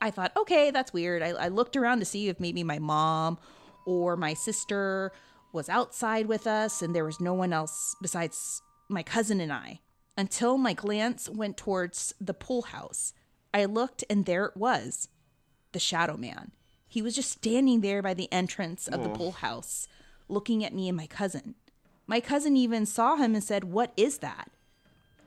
[0.00, 1.22] I thought, okay, that's weird.
[1.22, 3.36] I, I looked around to see if maybe my mom
[3.84, 5.12] or my sister
[5.52, 9.80] was outside with us and there was no one else besides my cousin and I
[10.16, 13.12] until my glance went towards the pool house.
[13.52, 15.08] I looked and there it was
[15.72, 16.52] the shadow man.
[16.86, 19.86] He was just standing there by the entrance of the pool house,
[20.26, 21.54] looking at me and my cousin.
[22.10, 24.50] My cousin even saw him and said, What is that?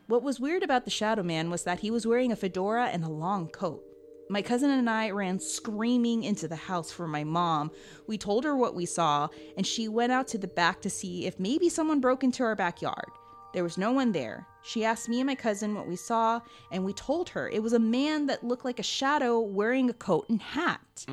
[0.07, 3.03] What was weird about the Shadow Man was that he was wearing a fedora and
[3.03, 3.83] a long coat.
[4.29, 7.69] My cousin and I ran screaming into the house for my mom.
[8.07, 11.27] We told her what we saw, and she went out to the back to see
[11.27, 13.11] if maybe someone broke into our backyard.
[13.53, 14.47] There was no one there.
[14.63, 16.39] She asked me and my cousin what we saw,
[16.71, 19.93] and we told her it was a man that looked like a shadow wearing a
[19.93, 21.05] coat and hat.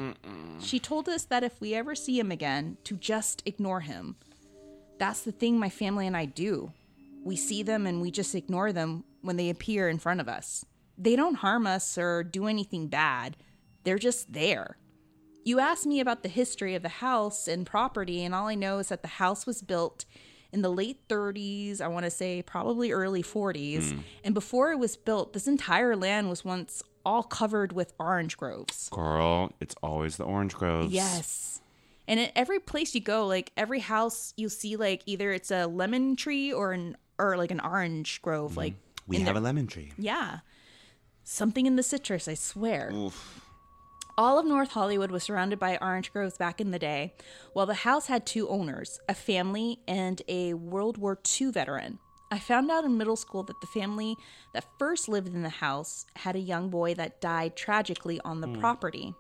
[0.61, 4.17] She told us that if we ever see him again, to just ignore him.
[4.99, 6.73] That's the thing my family and I do.
[7.25, 10.65] We see them and we just ignore them when they appear in front of us.
[10.97, 13.37] They don't harm us or do anything bad,
[13.85, 14.77] they're just there.
[15.45, 18.79] You asked me about the history of the house and property, and all I know
[18.79, 20.05] is that the house was built
[20.53, 23.93] in the late 30s, I want to say probably early 40s.
[23.93, 23.99] Hmm.
[24.25, 28.89] And before it was built, this entire land was once all covered with orange groves.
[28.91, 30.93] Girl, it's always the orange groves.
[30.93, 31.58] Yes.
[32.09, 35.67] And at every place you go, like every house, you'll see like either it's a
[35.67, 38.53] lemon tree or an or like an orange grove.
[38.53, 38.61] Mm-hmm.
[38.61, 38.75] Like
[39.07, 39.93] We have a lemon tree.
[39.99, 40.39] yeah,
[41.23, 42.27] something in the citrus.
[42.27, 42.91] I swear.
[42.93, 43.45] Oof.
[44.17, 47.15] All of North Hollywood was surrounded by orange groves back in the day,
[47.53, 52.01] while the house had two owners, a family and a World War II veteran.
[52.31, 54.17] I found out in middle school that the family
[54.55, 58.49] that first lived in the house had a young boy that died tragically on the
[58.49, 58.59] hmm.
[58.59, 59.15] property.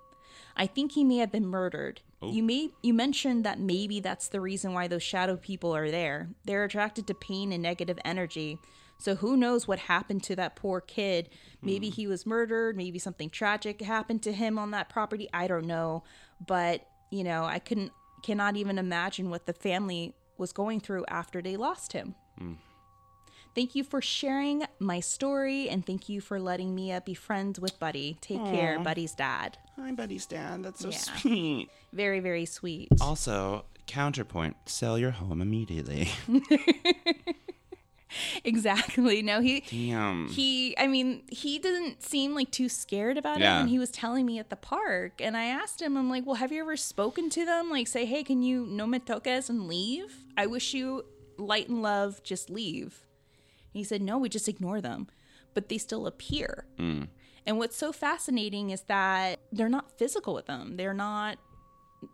[0.56, 2.00] I think he may have been murdered.
[2.20, 2.32] Oh.
[2.32, 6.28] You may you mentioned that maybe that's the reason why those shadow people are there.
[6.44, 8.58] They're attracted to pain and negative energy.
[8.98, 11.28] So who knows what happened to that poor kid?
[11.62, 11.94] Maybe hmm.
[11.94, 15.28] he was murdered, maybe something tragic happened to him on that property.
[15.32, 16.02] I don't know,
[16.44, 21.40] but you know, I couldn't cannot even imagine what the family was going through after
[21.40, 22.16] they lost him.
[22.36, 22.54] Hmm.
[23.54, 27.58] Thank you for sharing my story and thank you for letting Mia uh, be friends
[27.58, 28.16] with Buddy.
[28.20, 29.58] Take care, Buddy's dad.
[29.76, 30.62] Hi, Buddy's dad.
[30.62, 30.96] That's so Yeah.
[30.98, 31.68] sweet.
[31.92, 32.88] Very, very sweet.
[33.00, 36.08] Also, counterpoint: sell your home immediately.
[38.44, 39.20] Exactly.
[39.22, 40.28] No, he Damn.
[40.28, 43.56] he I mean, he didn't seem like too scared about Yeah.
[43.56, 45.20] it when he was telling me at the park.
[45.20, 47.70] And I asked him, I'm like, Well, have you ever spoken to them?
[47.70, 50.24] Like say, hey, can you no me toques and leave?
[50.36, 51.04] I wish you
[51.36, 53.04] light and love, just leave.
[53.72, 55.08] He said, No, we just ignore them.
[55.54, 56.66] But they still appear.
[56.78, 60.76] And what's so fascinating is that they're not physical with them.
[60.76, 61.38] They're not,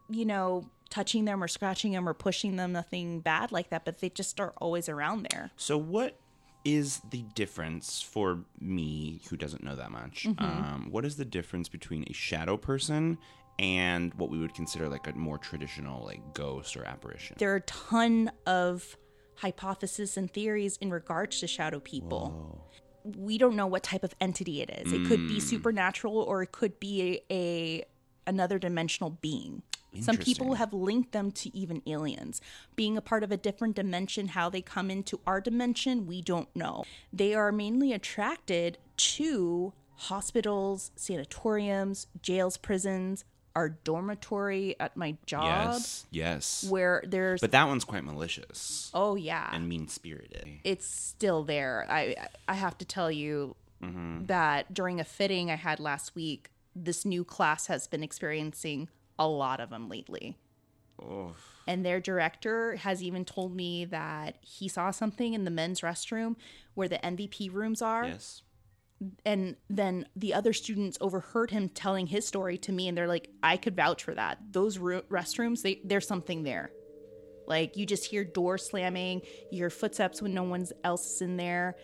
[0.08, 3.98] you know, touching them or scratching them or pushing them, nothing bad like that, but
[3.98, 5.50] they just are always around there.
[5.56, 6.20] So, what
[6.64, 10.24] is the difference for me, who doesn't know that much?
[10.24, 10.44] Mm-hmm.
[10.44, 13.18] Um, what is the difference between a shadow person
[13.58, 17.36] and what we would consider like a more traditional, like ghost or apparition?
[17.38, 18.96] there are a ton of
[19.36, 22.66] hypotheses and theories in regards to shadow people.
[23.04, 24.92] We don't know what type of entity it is.
[24.92, 25.40] It could be hmm.
[25.40, 27.84] supernatural or it could be a, a
[28.26, 29.62] another dimensional being.
[30.00, 32.40] Some people have linked them to even aliens.
[32.74, 36.48] Being a part of a different dimension, how they come into our dimension, we don't
[36.56, 36.84] know.
[37.12, 43.24] They are mainly attracted to hospitals, sanatoriums, jails, prisons,
[43.56, 46.66] our dormitory at my job yes, yes.
[46.68, 50.48] where there's But that one's quite malicious oh yeah and mean spirited.
[50.64, 52.14] it's still there i
[52.48, 54.26] i have to tell you Mm-hmm.
[54.26, 58.88] that during a fitting i had last week this new class has been experiencing
[59.18, 60.38] a lot of them lately
[61.02, 61.34] Oh.
[61.66, 66.36] and their director has even told me that he saw something in the men's restroom
[66.74, 68.42] where the mvp rooms are Yes.
[69.24, 73.28] And then the other students overheard him telling his story to me and they're like
[73.42, 74.38] i could vouch for that.
[74.52, 76.70] Those restrooms they there's something there.
[77.46, 81.36] Like you just hear doors slamming you hear footsteps when no one else is in
[81.36, 81.76] there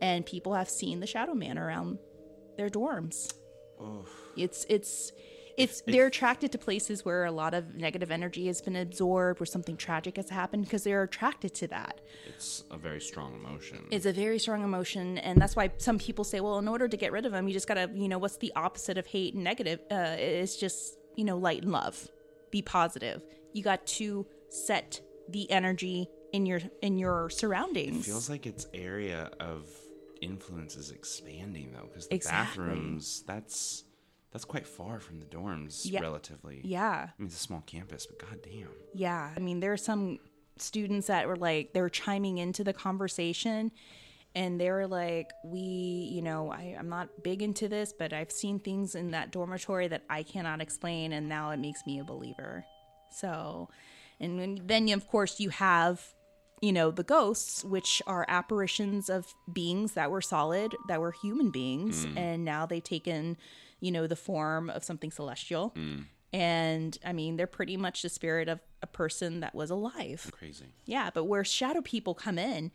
[0.00, 1.98] and people have seen the shadow man around
[2.56, 3.32] their dorms.
[4.36, 5.12] It's it's
[5.56, 9.46] it's they're attracted to places where a lot of negative energy has been absorbed where
[9.46, 12.00] something tragic has happened because they're attracted to that.
[12.28, 13.86] It's a very strong emotion.
[13.90, 16.96] it's a very strong emotion and that's why some people say well in order to
[16.96, 19.42] get rid of them you just gotta you know what's the opposite of hate and
[19.44, 19.80] negative?
[19.90, 22.08] Uh, it's just you know light and love.
[22.50, 23.22] Be positive.
[23.52, 28.06] You got to set the energy in your in your surroundings.
[28.06, 29.66] It feels like its area of
[30.20, 32.64] influence is expanding though because the Exactly.
[32.64, 33.84] bathrooms that's
[34.36, 36.00] that's quite far from the dorms Yeah.
[36.00, 36.60] relatively.
[36.62, 37.08] Yeah.
[37.08, 38.68] I mean it's a small campus but goddamn.
[38.94, 39.32] Yeah.
[39.34, 40.18] I mean there are some
[40.58, 43.72] students that were like they were chiming into the conversation
[44.34, 48.32] and they were like we you know I, i'm not big into this but i've
[48.32, 52.04] seen things in that dormitory that i cannot explain and now it makes me a
[52.04, 52.64] believer.
[53.10, 53.68] So
[54.20, 56.02] and when, then of course you have
[56.60, 61.50] you know the ghosts which are apparitions of beings that were solid that were human
[61.50, 62.16] beings mm.
[62.16, 63.36] and now they've taken
[63.80, 66.04] you know the form of something celestial mm.
[66.32, 70.66] and i mean they're pretty much the spirit of a person that was alive crazy
[70.86, 72.70] yeah, but where shadow people come in,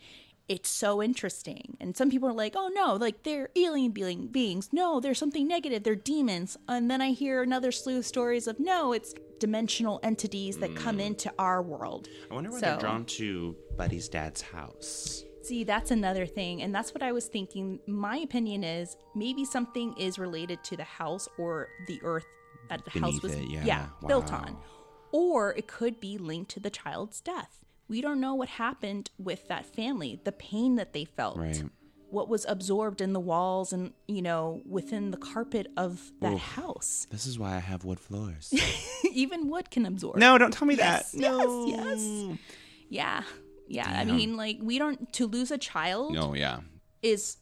[0.48, 1.78] it's so interesting.
[1.80, 4.70] And some people are like, oh no, like they're alien being beings.
[4.74, 5.84] No, there's something negative.
[5.84, 6.58] They're demons.
[6.68, 10.98] And then I hear another slew of stories of no, it's dimensional entities that come
[10.98, 11.06] mm.
[11.08, 12.08] into our world.
[12.30, 16.62] i wonder why So- they're drawn to buddy's dad's house See, that's another thing.
[16.62, 17.80] And that's what I was thinking.
[17.88, 22.26] My opinion is maybe something is related to the house or the earth
[22.70, 23.88] that the house was it, yeah.
[24.08, 24.44] built Wow.
[24.46, 24.58] on.
[25.12, 27.66] Or it could be linked to the child's death.
[27.90, 31.38] We don't know what happened with that family, the pain that they felt.
[31.38, 31.64] Right.
[32.10, 37.08] What was absorbed in the walls and, you know, within the carpet of that house.
[37.10, 38.54] this is why i have wood floors
[39.14, 40.18] Even wood can absorb.
[40.18, 42.38] no don't tell me Yes, that yes, no yes.
[42.90, 43.24] Yeah.
[43.72, 43.90] Yeah.
[43.90, 46.60] I mean, like, we don't, to lose a child no yeah
[47.02, 47.38] is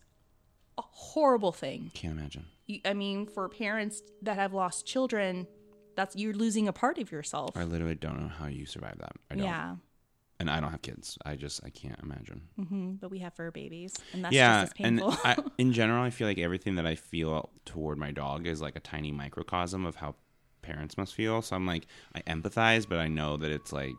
[0.78, 1.92] a horrible thing.
[1.94, 5.48] can't imagine You- I mean, for parents that have lost children,
[5.96, 7.58] that's you're losing a part of yourself.
[7.58, 9.76] i literally don't know how you survive that i don't Yeah,
[10.40, 13.52] and i don't have kids i just i can't imagine hmm but we have fur
[13.52, 15.02] babies, and that's yeah, just as and.
[15.04, 18.76] I, in general, I feel like everything that I feel toward my dog is like
[18.78, 20.16] a tiny microcosm of how
[20.62, 21.42] parents must feel.
[21.42, 23.96] So I'm like, I empathize, but I know that it's like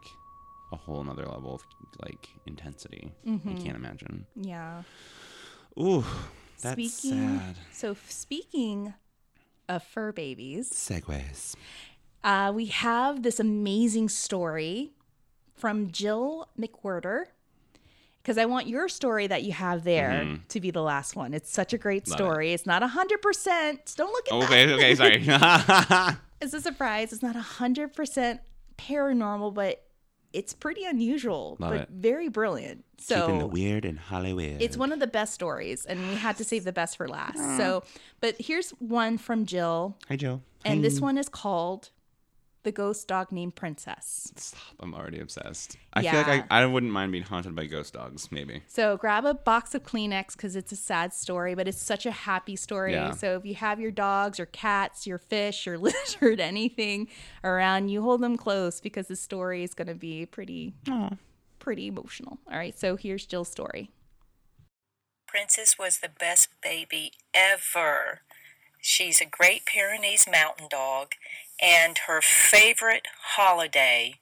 [0.73, 1.63] a whole nother level of
[2.03, 3.13] like intensity.
[3.27, 3.49] Mm-hmm.
[3.49, 4.27] I can't imagine.
[4.37, 4.83] Yeah.
[5.79, 6.05] Ooh,
[6.61, 7.57] that's speaking, sad.
[7.73, 8.95] So speaking
[9.69, 11.55] of fur babies, segues.
[12.25, 14.91] uh, we have this amazing story
[15.55, 17.25] from Jill McWhirter.
[18.23, 21.33] Because I want your story that you have there to be the last one.
[21.33, 22.11] It's such a great Mm-hmm.
[22.11, 22.53] Love story.
[22.53, 23.95] It's not hundred percent.
[23.97, 24.69] Don't look at that.
[24.69, 26.17] Okay, okay, sorry.
[26.43, 27.13] It's a surprise.
[27.15, 28.41] It's not hundred percent
[28.79, 29.83] paranormal, but
[30.33, 31.89] it's pretty unusual, Love but it.
[31.91, 32.85] very brilliant.
[32.99, 34.61] So keeping the weird in Hollywood.
[34.61, 37.39] it's one of the best stories, and we had to save the best for last.
[37.57, 37.83] So,
[38.21, 40.43] but here's one from Jill, Hi, Jill.
[40.65, 41.91] and this one is called
[42.63, 44.61] "The Ghost Dog Named Princess." Stop.
[44.81, 45.77] I'm already obsessed.
[45.93, 48.63] I feel like I, I wouldn't mind being haunted by ghost dogs, maybe.
[48.67, 52.11] So grab a box of Kleenex because it's a sad story, but it's such a
[52.11, 52.93] happy story.
[52.93, 53.13] Yeah.
[53.13, 57.09] So if you have your dogs, your cats, your fish, your lizard, anything
[57.45, 60.75] around, you hold them close because the story is going to be pretty,
[61.59, 62.39] pretty emotional.
[62.51, 62.79] All right.
[62.79, 63.91] So here's Jill's story.
[65.27, 68.23] Princess was the best baby ever.
[68.81, 71.13] She's a Great Pyrenees mountain dog,
[71.61, 74.21] and her favorite holiday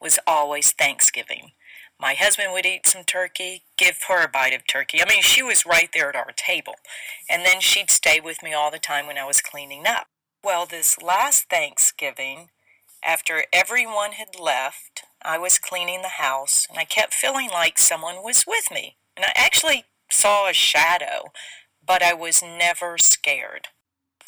[0.00, 1.52] was always Thanksgiving.
[2.00, 5.02] My husband would eat some turkey, give her a bite of turkey.
[5.02, 6.74] I mean, she was right there at our table.
[7.28, 10.06] And then she'd stay with me all the time when I was cleaning up.
[10.44, 12.50] Well, this last Thanksgiving,
[13.04, 18.22] after everyone had left, I was cleaning the house and I kept feeling like someone
[18.22, 18.96] was with me.
[19.16, 21.32] And I actually saw a shadow,
[21.84, 23.68] but I was never scared.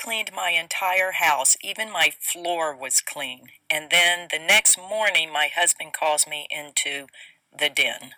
[0.00, 3.48] Cleaned my entire house, even my floor was clean.
[3.68, 7.06] And then the next morning, my husband calls me into
[7.56, 8.12] the den.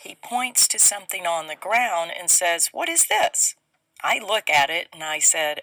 [0.00, 3.56] He points to something on the ground and says, What is this?
[4.00, 5.62] I look at it and I said,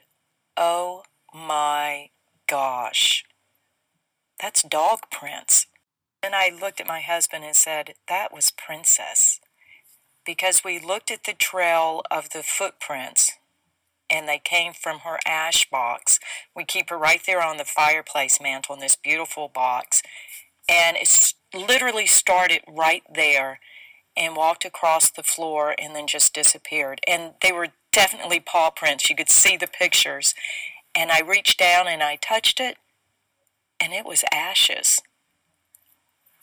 [0.58, 1.04] Oh
[1.34, 2.10] my
[2.50, 3.24] gosh.
[4.42, 5.68] That's dog prints.
[6.22, 9.40] And I looked at my husband and said, That was Princess.
[10.26, 13.32] Because we looked at the trail of the footprints
[14.12, 16.20] and they came from her ash box.
[16.56, 20.04] We keep her right there on the fireplace mantle in this beautiful box.
[20.70, 23.60] And it literally started right there
[24.18, 27.00] and walked across the floor and then just disappeared.
[27.08, 29.10] And they were definitely paw prints.
[29.10, 30.34] You could see the pictures.
[30.94, 32.78] And I reached down and I touched it,
[33.80, 35.02] and it was ashes.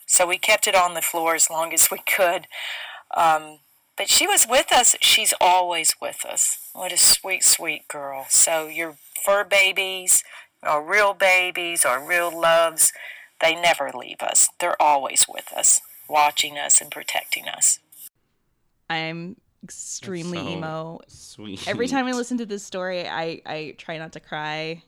[0.07, 2.47] So we kept it on the floor as long as we could.
[3.15, 3.59] Um,
[3.95, 4.95] but she was with us.
[5.01, 6.58] She's always with us.
[6.73, 8.25] What a sweet, sweet girl.
[8.29, 10.23] So your fur babies,
[10.63, 12.93] or real babies, or real loves,
[13.41, 14.49] they never leave us.
[14.59, 17.79] They're always with us, watching us and protecting us.
[18.89, 20.99] I'm extremely so emo.
[21.07, 21.67] Sweet.
[21.67, 24.83] Every time I listen to this story, I, I try not to cry.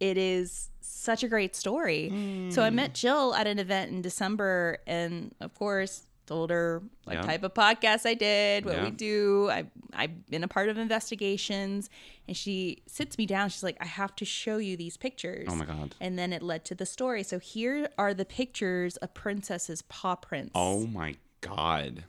[0.00, 2.08] It is such a great story.
[2.50, 2.74] So I mm.
[2.74, 7.22] met Jill at an event in December, and of course, told her what Yeah.
[7.22, 9.48] type of podcast I did, what we do.
[9.50, 11.88] I I've been a part of investigations,
[12.28, 13.48] and she sits me down.
[13.48, 15.96] She's like, "I have to show you these pictures." Oh my god.
[16.00, 17.22] And then it led to the story.
[17.22, 20.52] So here are the pictures of Princess's paw prints.
[20.54, 22.04] Oh my god.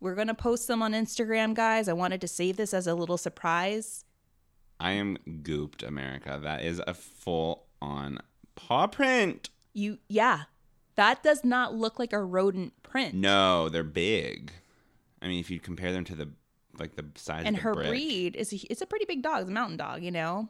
[0.00, 1.88] We're gonna post them on Instagram, guys.
[1.88, 4.04] I wanted to save this as a little surprise.
[4.80, 6.38] I am gooped, America.
[6.42, 8.18] That is a full on
[8.54, 9.50] paw print.
[9.72, 10.42] You, yeah,
[10.96, 13.14] that does not look like a rodent print.
[13.14, 14.52] No, they're big.
[15.20, 16.30] I mean, if you compare them to the
[16.78, 17.88] like the size and of the her brick.
[17.88, 19.42] breed is it's a pretty big dog.
[19.42, 20.48] It's a mountain dog, you know.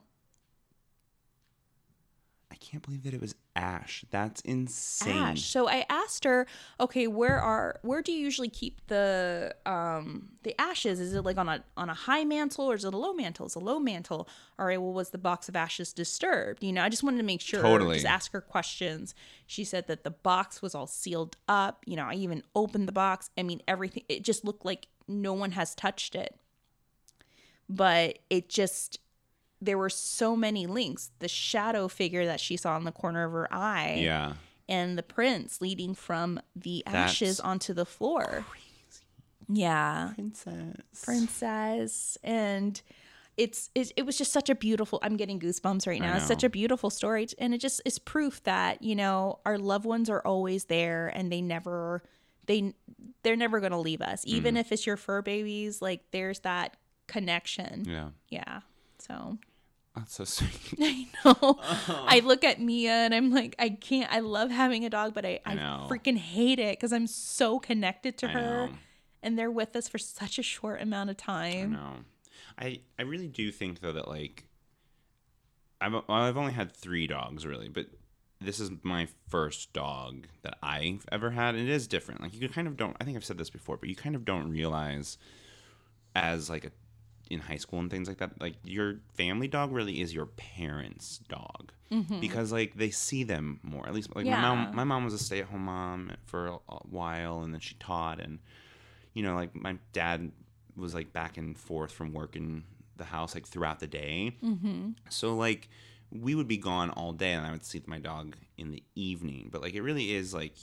[2.55, 4.05] I can't believe that it was Ash.
[4.13, 5.17] That's insane.
[5.17, 5.45] Ash.
[5.45, 6.47] So I asked her,
[6.79, 11.01] okay, where are where do you usually keep the um the ashes?
[11.01, 13.47] Is it like on a on a high mantle or is it a low mantle?
[13.47, 14.29] It's a low mantle.
[14.57, 16.63] All right, well, was the box of ashes disturbed?
[16.63, 17.61] You know, I just wanted to make sure.
[17.61, 17.97] Totally.
[17.97, 19.17] Just ask her questions.
[19.49, 21.83] She said that the box was all sealed up.
[21.87, 23.31] You know, I even opened the box.
[23.37, 24.05] I mean, everything.
[24.09, 26.39] It just looked like no one has touched it.
[27.69, 29.01] But it just
[29.65, 31.11] there were so many links.
[31.19, 34.35] The shadow figure that she saw in the corner of her eye Yeah.
[34.69, 38.45] and the prints leading from the ashes That's onto the floor.
[38.49, 38.65] Crazy.
[39.49, 41.05] Yeah, Princess.
[41.05, 42.81] princess, and
[43.37, 44.99] it's, it's it was just such a beautiful.
[45.03, 46.17] I'm getting goosebumps right now.
[46.17, 49.85] It's such a beautiful story, and it just is proof that you know our loved
[49.85, 52.03] ones are always there, and they never
[52.47, 52.73] they
[53.23, 54.37] they're never going to leave us, Mm-hmm.
[54.37, 55.83] even if it's your fur babies.
[55.83, 56.77] Like there's that
[57.07, 57.85] connection.
[57.87, 58.09] Yeah.
[58.31, 58.61] Yeah.
[58.99, 59.37] So
[59.95, 60.75] That's so sweet.
[60.81, 61.59] I know.
[61.61, 62.05] Uh-huh.
[62.07, 64.13] I look at Mia and I'm like, I can't.
[64.13, 67.59] I love having a dog, but I, I, I freaking hate it because I'm so
[67.61, 68.73] connected to I her, know.
[69.23, 71.53] and they're with us for such a short amount of time.
[71.53, 71.73] I time.
[71.73, 71.95] know.
[72.59, 74.45] I I really do think though that like
[75.81, 77.87] I've I've only had three dogs really, but
[78.41, 81.55] this is my first dog that I've ever had.
[81.55, 82.21] And it is different.
[82.21, 82.97] Like you kind of don't.
[83.01, 85.19] I think I've said this before, but you kind of don't realize
[86.15, 86.71] as like a
[87.31, 88.41] in high school and things like that.
[88.41, 91.73] Like your family dog really is your parents' dog
[92.21, 93.87] because like they see them more.
[93.87, 94.75] At least like my mom.
[94.75, 97.75] My mom was a stay at home mom for a, a while, and then she
[97.77, 98.41] taught, and
[99.13, 100.33] you know, like my dad
[100.77, 102.65] was like back and forth from work in
[102.97, 104.37] the house like throughout the day.
[104.43, 104.91] Mm-hmm.
[105.09, 105.69] So like
[106.11, 109.49] we would be gone all day, and I would see my dog in the evening.
[109.53, 110.55] But like it really is like,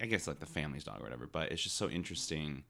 [0.00, 1.26] I guess like the family's dog or whatever.
[1.26, 2.64] But it's just so interesting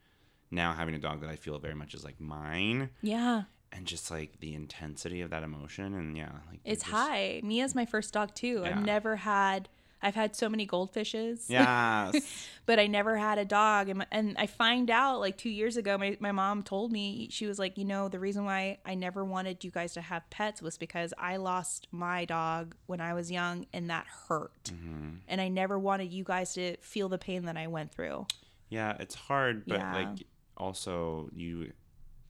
[0.51, 3.45] now having a dog that I feel very much is like mine, Yeah.
[3.73, 7.41] and just like the intensity of that emotion, and yeah, like It's just- high.
[7.45, 8.61] Mia's my first dog too.
[8.63, 8.71] Yeah.
[8.79, 9.69] I've never had.
[10.03, 11.47] I've had so many goldfishes.
[11.49, 12.49] Yes.
[12.67, 13.89] but I never had a dog.
[13.89, 17.29] And, my, and I find out like two years ago, my, my mom told me,
[17.31, 20.29] she was like, you know, the reason why I never wanted you guys to have
[20.29, 24.65] pets was because I lost my dog when I was young and that hurt.
[24.65, 25.09] Mm-hmm.
[25.29, 28.27] And I never wanted you guys to feel the pain that I went through.
[28.69, 29.95] Yeah, it's hard, but Yeah.
[29.95, 30.27] like
[30.57, 31.73] also you,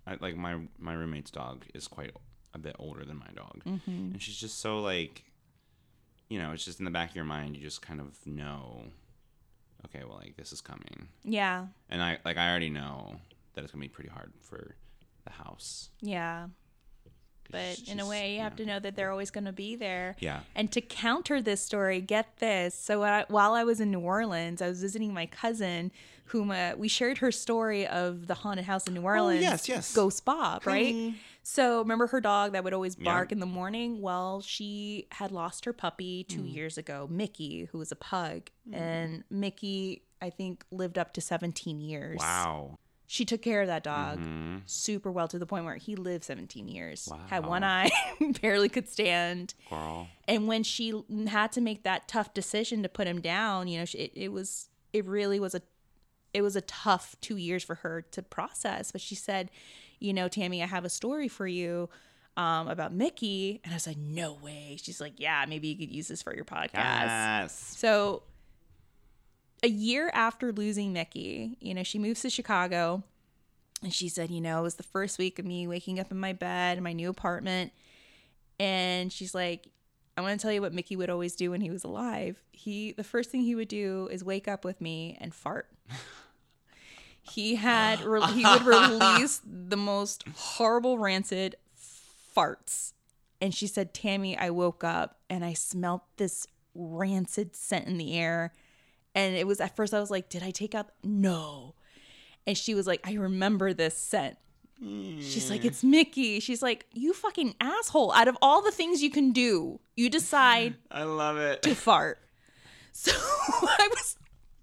[0.07, 2.13] I, like my my roommate's dog is quite
[2.55, 3.91] a bit older than my dog, Mm-hmm.
[4.13, 5.25] and she's just so like,
[6.29, 7.57] you know, it's just in the back of your mind.
[7.57, 8.85] You just kind of know,
[9.87, 11.67] okay, well, like this is coming, Yeah.
[11.91, 13.17] and I like I already know
[13.55, 14.75] that it's gonna be pretty hard for
[15.25, 15.91] the house.
[16.01, 16.49] Yeah.
[17.51, 19.77] But she's in a way, you have to know that they're always going to be
[19.77, 20.17] there.
[20.19, 20.41] Yeah.
[20.55, 22.75] And to counter this story, get this.
[22.75, 25.93] So I, while I was in New Orleans, I was visiting my cousin,
[26.27, 29.41] whom uh, we shared her story of the haunted house in New Orleans.
[29.45, 29.95] Oh, yes, yes.
[29.95, 30.95] Ghost Bob, right?
[30.95, 31.15] Hi.
[31.45, 33.05] So remember her dog that would always Yeah.
[33.05, 34.01] bark in the morning?
[34.03, 36.53] Well, she had lost her puppy two Mm.
[36.53, 38.51] years ago, Mickey, who was a pug.
[38.73, 42.19] And Mickey, I think, lived up to 17 years.
[42.19, 42.79] Wow.
[43.09, 44.63] She took care of that dog Mhm.
[44.67, 47.09] super well to the point where he lived 17 years.
[47.29, 47.91] Had one eye,
[48.43, 49.55] barely could stand.
[49.71, 50.09] Girl.
[50.27, 50.93] And when she
[51.29, 54.33] had to make that tough decision to put him down, you know, she, it, it
[54.33, 55.63] was it really was a
[56.35, 59.51] it was a tough 2 years for her to process, but she said,
[60.01, 61.89] you know, Tammy, I have a story for you
[62.37, 64.77] um, about Mickey, and I was like, no way.
[64.83, 66.75] She's like, yeah, maybe you could use this for your podcast.
[66.75, 67.75] Yes.
[67.79, 68.23] So
[69.67, 73.03] a year after losing Mickey, you know, she moves to Chicago
[73.83, 76.21] and she said, you know, it was the first week of me waking up in
[76.21, 77.73] my bed in my new apartment.
[78.61, 79.67] And she's like,
[80.17, 82.41] I want to tell you what Mickey would always do when he was alive.
[82.53, 85.69] He the first thing he would do is wake up with me and fart.
[87.21, 91.57] He had re- he would release the most horrible rancid
[92.37, 92.93] farts.
[93.41, 98.17] And she said, "Tammy, I woke up and I smelt this rancid scent in the
[98.17, 98.55] air."
[99.17, 101.75] And it was at first I was like, "Did I take out no?"
[102.47, 104.37] And she was like, "I remember this scent."
[104.79, 108.13] She's like, "It's Mickey." She's like, "You fucking asshole.
[108.13, 111.63] Out of all the things you can do, you decide I love it.
[111.63, 112.19] to fart."
[112.93, 114.17] So I was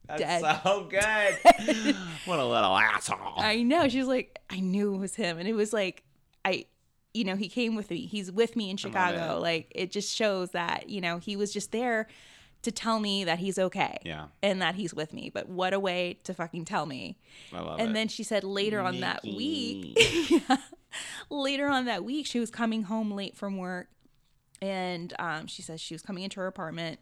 [0.08, 0.60] That's dead.
[0.64, 1.95] so good.
[2.26, 3.34] what a little asshole.
[3.38, 3.88] I know.
[3.89, 5.38] She was like, I knew it was him.
[5.38, 6.04] And it was like,
[6.43, 6.66] I,
[7.14, 8.08] you know, he came with me.
[8.08, 9.38] He's with me in Chicago.
[9.38, 9.41] it.
[9.41, 12.08] Like, it just shows that, you know, he was just there
[12.64, 13.99] to tell me that he's okay.
[14.03, 14.28] Yeah.
[14.41, 15.30] And that he's with me.
[15.34, 17.18] But what a way to fucking tell me.
[17.53, 17.93] I love and it.
[17.93, 19.97] then she said later on that week,
[20.30, 20.57] yeah,
[21.30, 23.88] later on that week, she was coming home late from work.
[24.61, 26.99] And um, she says she was coming into her apartment.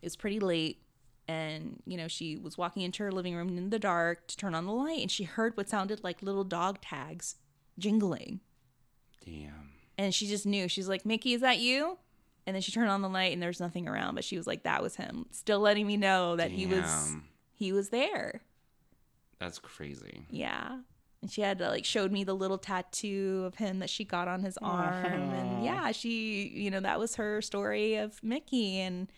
[0.00, 0.80] It was pretty late.
[1.26, 4.54] And, you know, she was walking into her living room in the dark to turn
[4.54, 5.00] on the light.
[5.00, 7.36] And she heard what sounded like little dog tags
[7.78, 8.40] jingling.
[9.24, 9.70] Damn.
[9.98, 10.68] And she just knew.
[10.68, 11.98] She's like, Mickey, is that you?
[12.46, 14.14] And then she turned on the light and there's nothing around.
[14.14, 15.26] But she was like, that was him.
[15.30, 17.14] Still letting me know that he was
[17.52, 18.42] he was there.
[19.38, 20.22] That's crazy.
[20.30, 20.78] Yeah.
[21.22, 24.26] And she had to like showed me the little tattoo of him that she got
[24.28, 25.04] on his arm.
[25.04, 29.10] And yeah, she, you know, that was her story of Mickey and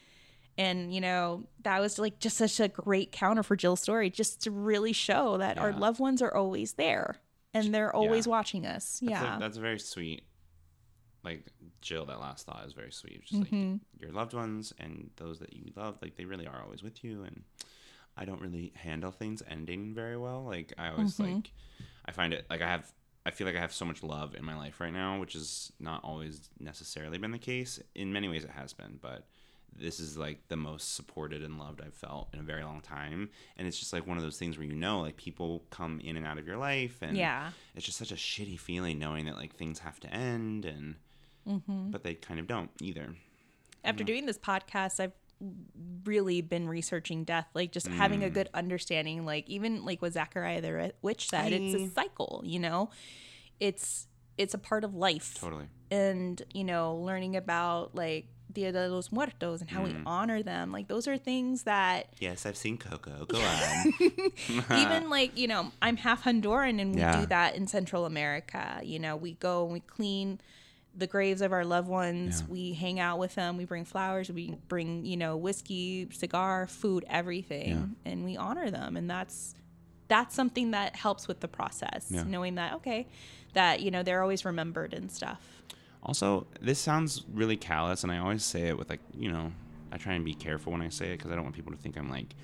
[0.59, 4.43] and you know, that was like just such a great counter for Jill's story, just
[4.43, 7.17] to really show that our loved ones are always there
[7.55, 8.31] and they're always Yeah.
[8.31, 8.99] watching us.
[9.01, 9.37] That's yeah.
[9.37, 10.25] A, that's very sweet.
[11.25, 11.47] Like
[11.81, 13.23] Jill, that last thought is very sweet.
[13.25, 13.71] Just Mm-hmm.
[13.73, 17.05] like your loved ones and those that you love, like they really are always with
[17.05, 17.23] you.
[17.23, 17.45] And
[18.17, 20.43] I don't really handle things ending very well.
[20.45, 21.35] Like I always Mm-hmm.
[21.35, 21.53] like,
[22.05, 22.91] I find it like I have.
[23.25, 25.71] I feel like I have so much love in my life right now, which has
[25.79, 27.79] not always necessarily been the case.
[27.95, 29.29] In many ways, it has been, but
[29.75, 33.31] this is like the most supported and loved I've felt in a very long time.
[33.57, 36.17] And it's just like one of those things where you know, like people come in
[36.17, 37.53] and out of your life, and Yeah.
[37.77, 40.97] it's just such a shitty feeling knowing that like things have to end, and
[41.49, 41.91] Mm-hmm.
[41.91, 43.15] but they kind of don't either.
[43.85, 45.13] After doing this podcast, I've
[46.05, 48.35] really been researching death, like just having a Mm.
[48.35, 49.25] good understanding.
[49.25, 52.43] Like even like what Zachariah the witch said, it's a cycle.
[52.45, 52.91] You know,
[53.61, 54.07] it's
[54.39, 55.35] it's a part of life.
[55.41, 55.67] Totally.
[55.91, 59.85] and you know learning about like Dia de los Muertos and how Mm.
[59.85, 60.71] we honor them.
[60.73, 63.25] Like those are things that Yes, I've seen Coco.
[63.27, 63.93] Go on.
[64.79, 67.21] even like you know i'm half honduran and we Yeah.
[67.21, 70.41] do that in central america you know we go and we clean
[70.95, 72.53] the graves of our loved ones Yeah.
[72.53, 77.05] we hang out with them we bring flowers we bring you know whiskey cigar food
[77.09, 79.55] everything and we honor them and that's
[80.09, 82.25] that's something that helps with the process Yeah.
[82.25, 83.07] knowing that okay
[83.55, 85.41] that you know they're always remembered and stuff
[86.05, 89.53] Also, this sounds really callous, and I always say it with like, you know,
[89.93, 91.79] I try and be careful when I say it because I don't want people to
[91.79, 92.35] think I'm like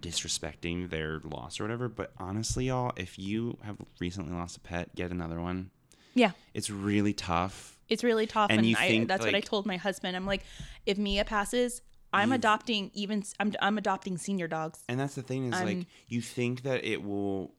[0.00, 1.88] disrespecting their loss or whatever.
[1.88, 5.70] But honestly, y'all, if you have recently lost a pet, get another one.
[6.14, 7.79] yeah It's really tough.
[7.90, 10.16] It's really tough And and, I, think, that's what i told my husband.
[10.16, 10.44] I'm like
[10.86, 11.82] if mia passes
[12.12, 14.82] i'm adopting even i'm, I'm adopting senior dogs.
[14.88, 17.52] And that's the thing is I'm- like um, you think that it will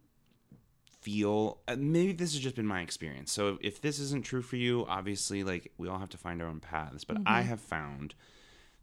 [1.01, 3.31] feel uh, maybe this has just been my experience.
[3.31, 6.47] So if this isn't true for you, obviously like we all have to find our
[6.47, 7.49] own paths, but I mm-hmm.
[7.49, 8.15] have found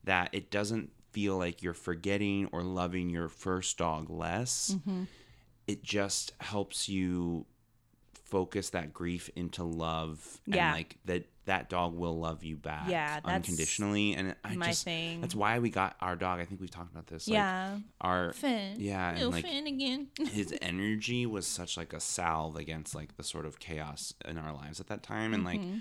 [0.05, 4.75] that it doesn't feel like you're forgetting or loving your first dog less.
[4.75, 5.05] Mm-hmm.
[5.67, 7.47] It just helps you
[8.29, 10.69] focus that grief into love Yeah.
[10.69, 14.85] and like that that dog will love you back Yeah, unconditionally and I my just
[14.85, 15.23] thing.
[15.23, 16.41] that's why we got our dog.
[16.41, 17.27] I think we've talked about this.
[17.27, 18.77] Like, yeah our Finn.
[18.79, 20.09] yeah, and Little like Finn again.
[20.31, 24.53] his energy was such like a salve against like the sort of chaos in our
[24.53, 25.79] lives at that time, and like Mm-hmm.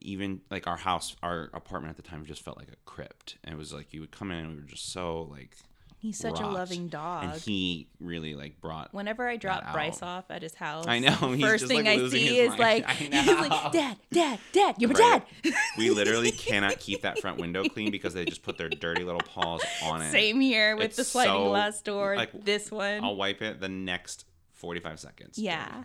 [0.00, 3.36] even like our house, our apartment at the time just felt like a crypt.
[3.44, 5.56] And it was like you would come in, and we were just so like
[6.00, 7.24] He's such a loving dog.
[7.24, 8.92] and he really like brought.
[8.94, 9.70] Whenever I drop.
[9.74, 12.58] Bryce off at his house, I know, First thing like, I see is mind.
[12.58, 15.22] like, he's like, Dad, Dad, Dad, you're my Right.
[15.42, 15.54] dad.
[15.76, 19.20] we literally cannot keep that front window clean because they just put their dirty little
[19.20, 20.10] paws on it.
[20.10, 22.16] Same here with It's the sliding so- glass door.
[22.16, 23.04] like, this one.
[23.04, 24.24] I'll wipe it the next
[24.54, 25.38] forty-five seconds.
[25.38, 25.68] Yeah.
[25.70, 25.84] Oh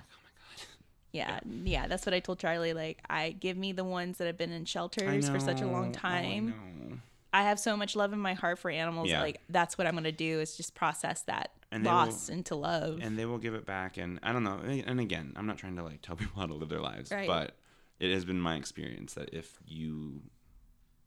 [1.12, 2.74] yeah, yeah, that's what I told Charlie.
[2.74, 5.86] Like, I give me the ones that have been in shelters for such a long
[5.88, 7.02] Oh, I time.
[7.40, 9.10] I have so much love in my heart for animals.
[9.10, 9.22] Yeah.
[9.22, 13.00] Like, that's what I'm gonna do is just process that And loss will- into love.
[13.02, 15.76] and they will give it back and i don't know and again i'm not trying
[15.76, 17.28] to like tell people how to live their lives Right.
[17.28, 17.56] but
[18.00, 20.22] it has been my experience that if you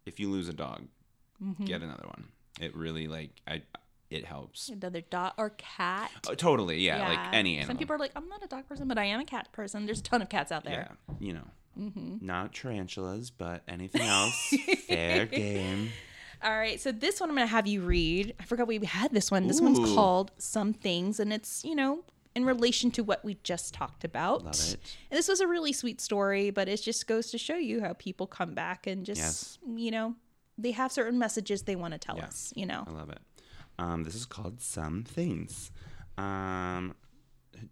[0.06, 0.86] if you lose a dog
[1.42, 1.64] Mm-hmm.
[1.66, 2.24] get another one
[2.60, 3.62] it really like i
[4.10, 6.10] it helps Another dog or cat.
[6.28, 8.88] Oh, totally yeah, like any animal Some people are like, I'm not a dog person,
[8.88, 9.84] but I am a cat person.
[9.84, 10.96] There's a ton of cats out there.
[11.08, 11.46] yeah you know
[11.78, 12.26] Mm-hmm.
[12.26, 14.52] not tarantulas but anything else
[14.88, 15.90] fair game
[16.42, 18.34] All right, so this one I'm going to have you read.
[18.40, 19.46] I forgot we had this one.
[19.48, 22.04] This one's called Some Things, and it's, you know,
[22.36, 24.44] in relation to what we just talked about.
[24.44, 24.76] Love it.
[25.10, 27.94] And this was a really sweet story, but it just goes to show you how
[27.94, 29.58] people come back and just, Yes.
[29.66, 30.14] you know,
[30.56, 32.26] they have certain messages they want to tell Yeah.
[32.26, 32.84] us, you know.
[32.86, 33.18] i love it
[33.80, 35.70] um this is called some things
[36.16, 36.94] um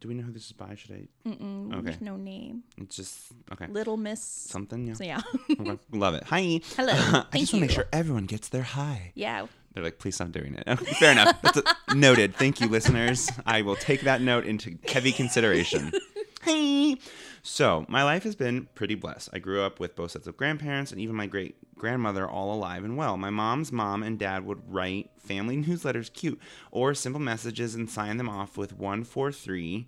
[0.01, 1.83] do we know who this is by should i Mm-mm, Okay.
[1.83, 2.63] There's no name.
[2.79, 4.21] it's just okay Little Miss.
[4.21, 5.21] something yeah So, yeah.
[5.61, 6.25] Okay, Love it.
[6.25, 6.61] Hi.
[6.77, 6.93] Hello.
[6.97, 9.13] I Thank just want to make sure everyone gets their hi.
[9.15, 9.47] yeah.
[9.75, 10.65] They're like, please stop doing it.
[10.69, 11.37] Okay, fair enough.
[11.43, 12.35] That's a, noted.
[12.35, 13.29] Thank you, listeners.
[13.45, 15.93] I will take that note into heavy consideration.
[17.43, 19.29] So, my life has been pretty blessed.
[19.33, 22.83] I grew up with both sets of grandparents and even my great grandmother all alive
[22.83, 23.17] and well.
[23.17, 26.41] My mom's mom and dad would write family newsletters, cute,
[26.73, 29.87] or simple messages and sign them off with 143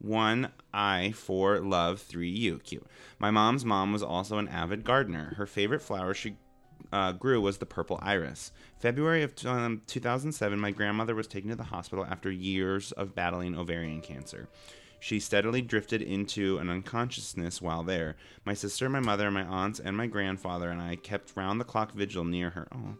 [0.00, 2.58] one I for love, three you.
[2.58, 2.86] Cute.
[3.18, 5.34] My mom's mom was also an avid gardener.
[5.36, 6.36] Her favorite flower she
[6.92, 8.52] uh, grew was the purple iris.
[8.78, 13.56] February of um, 2007, my grandmother was taken to the hospital after years of battling
[13.56, 14.48] ovarian cancer.
[15.00, 18.16] She steadily drifted into an unconsciousness while there.
[18.44, 21.92] My sister, my mother, my aunts, and my grandfather and I kept round the clock
[21.92, 22.68] vigil near her.
[22.74, 22.96] Oh.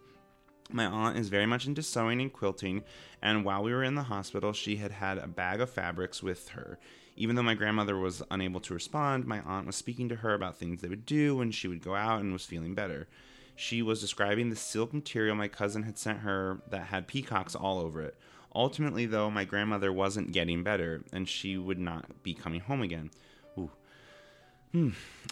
[0.70, 2.84] My aunt is very much into sewing and quilting,
[3.22, 6.50] and while we were in the hospital, she had had a bag of fabrics with
[6.50, 6.78] her.
[7.16, 10.56] Even though my grandmother was unable to respond, my aunt was speaking to her about
[10.56, 13.08] things they would do when she would go out and was feeling better.
[13.56, 17.80] She was describing the silk material my cousin had sent her that had peacocks all
[17.80, 18.16] over it.
[18.58, 23.10] Ultimately, though, my grandmother wasn't getting better, and she would not be coming home again.
[23.56, 23.70] Ooh.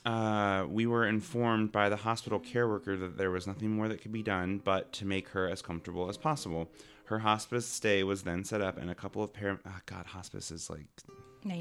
[0.05, 4.01] Uh, we were informed by the hospital care worker that there was nothing more that
[4.01, 6.71] could be done but to make her as comfortable as possible.
[7.07, 10.53] Her hospice stay was then set up, and a couple of par- oh, God, hospice
[10.53, 10.87] is like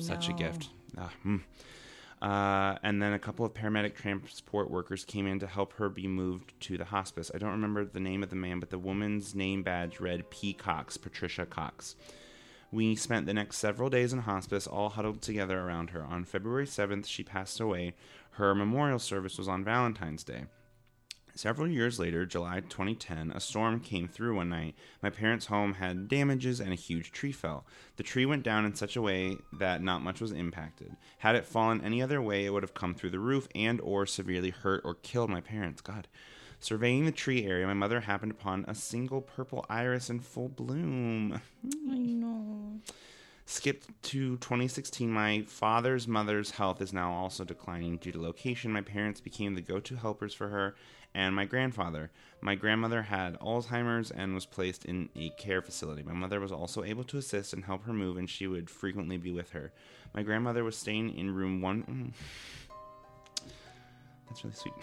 [0.02, 0.70] such a gift.
[1.00, 1.38] Ah, hmm.
[2.26, 6.08] Uh, and then a couple of paramedic transport workers came in to help her be
[6.08, 7.30] moved to the hospice.
[7.36, 10.52] I don't remember the name of the man, but the woman's name badge read P.
[10.52, 11.96] Patricia Cox.
[12.72, 16.04] We spent the next several days in hospice, all huddled together around her.
[16.04, 17.94] On February 7th, she passed away.
[18.32, 20.46] Her memorial service was on Valentine's Day.
[21.38, 24.74] Several years later, July 2010, a storm came through one night.
[25.04, 27.66] My parents' home had damages and a huge tree fell.
[27.98, 30.96] The tree went down in such a way that not much was impacted.
[31.18, 34.06] Had it fallen any other way, it would have come through the roof and or
[34.06, 35.82] severely hurt or killed my parents.
[35.82, 36.08] God.
[36.62, 41.42] Surveying the tree area, my mother happened upon a single purple iris in full bloom.
[41.92, 42.80] I know.
[43.46, 45.12] Skipped to 2016.
[45.12, 48.72] My father's mother's health is now also declining due to location.
[48.72, 50.76] My parents became the go to helpers for her
[51.16, 52.12] and my grandfather.
[52.42, 56.04] My grandmother had Alzheimer's and was placed in a care facility.
[56.04, 59.18] My mother was also able to assist and help her move, and she would frequently
[59.18, 59.72] be with her.
[60.14, 61.84] My grandmother was staying in room one.
[61.84, 63.50] Mm.
[64.28, 64.74] That's really sweet.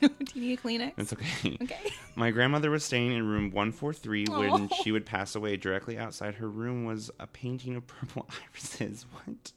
[0.00, 0.92] Do you need a Kleenex?
[0.96, 1.56] That's okay.
[1.62, 1.92] Okay.
[2.16, 5.56] My grandmother was staying in room 143 when she would pass away.
[5.56, 9.06] Directly outside her room was a painting of purple irises.
[9.12, 9.52] What?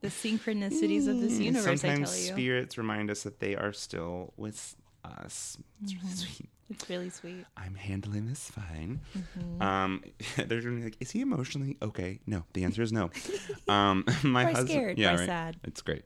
[0.00, 2.32] The synchronicities of this universe, Sometimes I tell you.
[2.32, 5.58] spirits remind us that they are still with us.
[5.82, 6.02] It's Mm-hmm.
[6.06, 6.48] really sweet.
[6.70, 7.44] It's really sweet.
[7.58, 9.00] I'm handling this fine.
[9.16, 9.62] Mm-hmm.
[9.62, 10.02] Um,
[10.36, 12.20] they're gonna be like, is he emotionally okay?
[12.26, 13.10] No, the answer is no.
[13.68, 15.26] Um, my husband, scared, yeah, right.
[15.26, 15.56] sad.
[15.64, 16.02] It's great.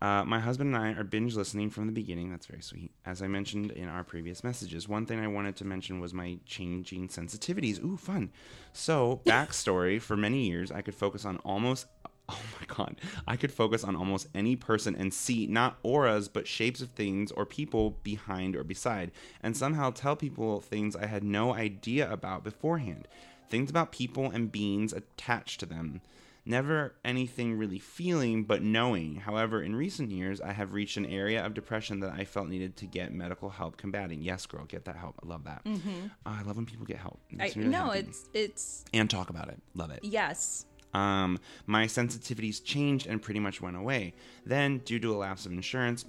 [0.00, 2.30] Uh, my husband and I are binge listening from the beginning.
[2.30, 2.90] That's very sweet.
[3.06, 6.38] As I mentioned in our previous messages, one thing I wanted to mention was my
[6.44, 7.82] changing sensitivities.
[7.84, 8.32] Ooh, fun.
[8.72, 11.86] So, backstory for many years, I could focus on almost.
[12.32, 13.00] Oh my god.
[13.26, 17.30] I could focus on almost any person and see not auras, but shapes of things
[17.32, 19.10] or people behind or beside,
[19.42, 23.06] and somehow tell people things I had no idea about beforehand.
[23.48, 26.00] Things about people and beings attached to them.
[26.44, 29.16] Never anything really feeling, but knowing.
[29.16, 32.76] However, in recent years, I have reached an area of depression that I felt needed
[32.78, 34.22] to get medical help combating.
[34.22, 35.20] Yes, girl, get that help.
[35.22, 35.62] I love that.
[35.64, 35.78] Uh,
[36.26, 37.20] I love when people get help.
[37.30, 37.42] It Mm-hmm.
[37.42, 37.98] I, really no, happy.
[38.00, 39.60] it's it's and talk about it.
[39.74, 40.00] Love it.
[40.02, 40.66] yes.
[40.92, 44.14] Um, my sensitivities changed and pretty much went away.
[44.44, 46.04] Then, due to a lapse of insurance,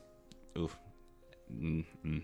[0.58, 0.78] oof.
[1.54, 2.24] Mm-mm.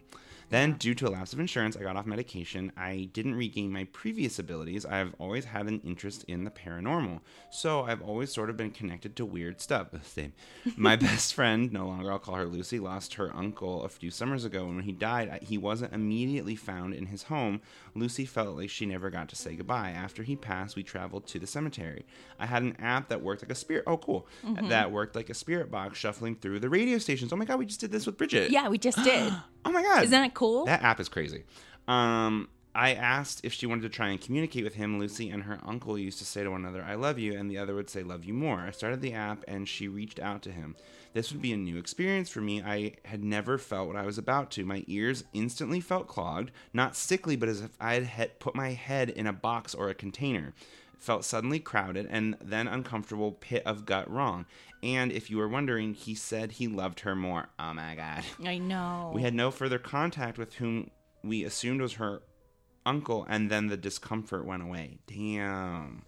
[0.50, 2.72] Then, due to a lapse of insurance, I got off medication.
[2.76, 4.86] I didn't regain my previous abilities.
[4.86, 7.20] I've always had an interest in the paranormal.
[7.52, 9.90] So, I've always sort of been connected to weird stuff.
[10.04, 10.34] Same.
[10.76, 14.46] My best friend, no longer I'll call her Lucy, lost her uncle a few summers
[14.46, 14.66] ago.
[14.66, 17.62] And when he died, he wasn't immediately found in his home.
[17.96, 19.92] Lucy felt like she never got to say goodbye.
[19.92, 22.06] After he passed, we traveled to the cemetery.
[22.40, 23.84] I had an app that worked like a spirit.
[23.88, 24.28] Oh, cool.
[24.46, 24.70] Mm-hmm.
[24.70, 27.32] That worked like a spirit box shuffling through the radio stations.
[27.32, 28.52] Oh my God, we just did this with Bridget.
[28.52, 29.34] Yeah, we just did.
[29.66, 30.04] Oh my God.
[30.04, 30.66] Isn't that cool?
[30.66, 31.44] That app is crazy.
[31.88, 35.00] Um, I asked if she wanted to try and communicate with him.
[35.00, 37.58] Lucy and her uncle used to say to one another, I love you, and the
[37.58, 38.60] other would say, Love you more.
[38.60, 40.76] I started the app and she reached out to him.
[41.14, 42.62] This would be a new experience for me.
[42.62, 44.66] I had never felt what I was about to.
[44.66, 49.10] My ears instantly felt clogged, not sickly, but as if I had put my head
[49.10, 50.54] in a box or a container.
[51.00, 54.46] Felt suddenly crowded and then uncomfortable pit of gut wrong.
[54.84, 57.50] And if you were wondering, he said he loved her more.
[57.58, 58.24] Oh my god.
[58.46, 59.12] I know.
[59.16, 60.92] We had no further contact with whom
[61.24, 62.22] we assumed was her
[62.86, 65.00] uncle, and then the discomfort went away.
[65.08, 66.04] Damn.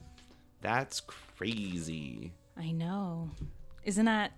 [0.62, 2.34] That's crazy.
[2.58, 3.32] I know.
[3.84, 4.34] Isn't that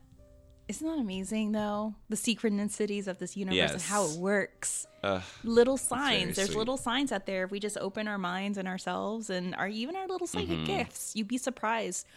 [0.68, 1.96] isn't that amazing though?
[2.10, 4.86] The synchronicities of this universe and how it works.
[5.04, 5.22] Ugh.
[5.44, 6.36] Little signs.
[6.38, 6.58] There's sweet.
[6.58, 9.96] little signs out there if we just open our minds and ourselves and our even
[9.96, 10.66] our little psychic Mm-hmm.
[10.66, 11.16] gifts.
[11.16, 12.08] You'd be surprised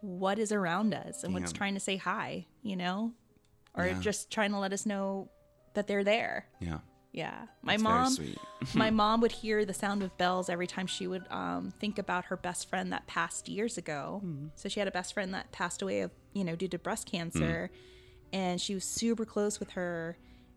[0.00, 3.12] what is around us and what's trying to say hi, you know?
[3.74, 4.00] Or Yeah.
[4.00, 5.28] just trying to let us know
[5.74, 6.46] that they're there.
[6.58, 6.78] Yeah.
[7.12, 7.46] Yeah.
[7.62, 8.38] My That's very mom sweet.
[8.74, 12.26] my mom would hear the sound of bells every time she would um, think about
[12.26, 14.22] her best friend that passed years ago.
[14.54, 17.10] So she had a best friend that passed away of you know due to breast
[17.10, 17.70] cancer,
[18.32, 20.16] and she was super close with her.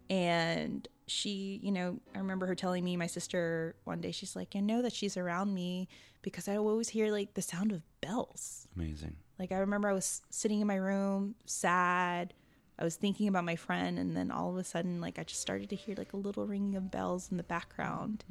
[0.09, 4.55] And she, you know, I remember her telling me, my sister, one day, she's like,
[4.55, 5.87] I know that she's around me
[6.21, 8.67] because I always hear like the sound of bells.
[8.75, 9.15] Amazing.
[9.39, 12.33] Like I remember I was sitting in my room, sad.
[12.79, 15.41] I was thinking about my friend, and then all of a sudden, like I just
[15.41, 18.23] started to hear like a little ringing of bells in the background.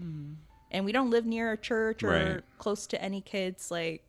[0.70, 2.40] And we don't live near a church or Right.
[2.59, 3.70] close to any kids.
[3.70, 4.05] Like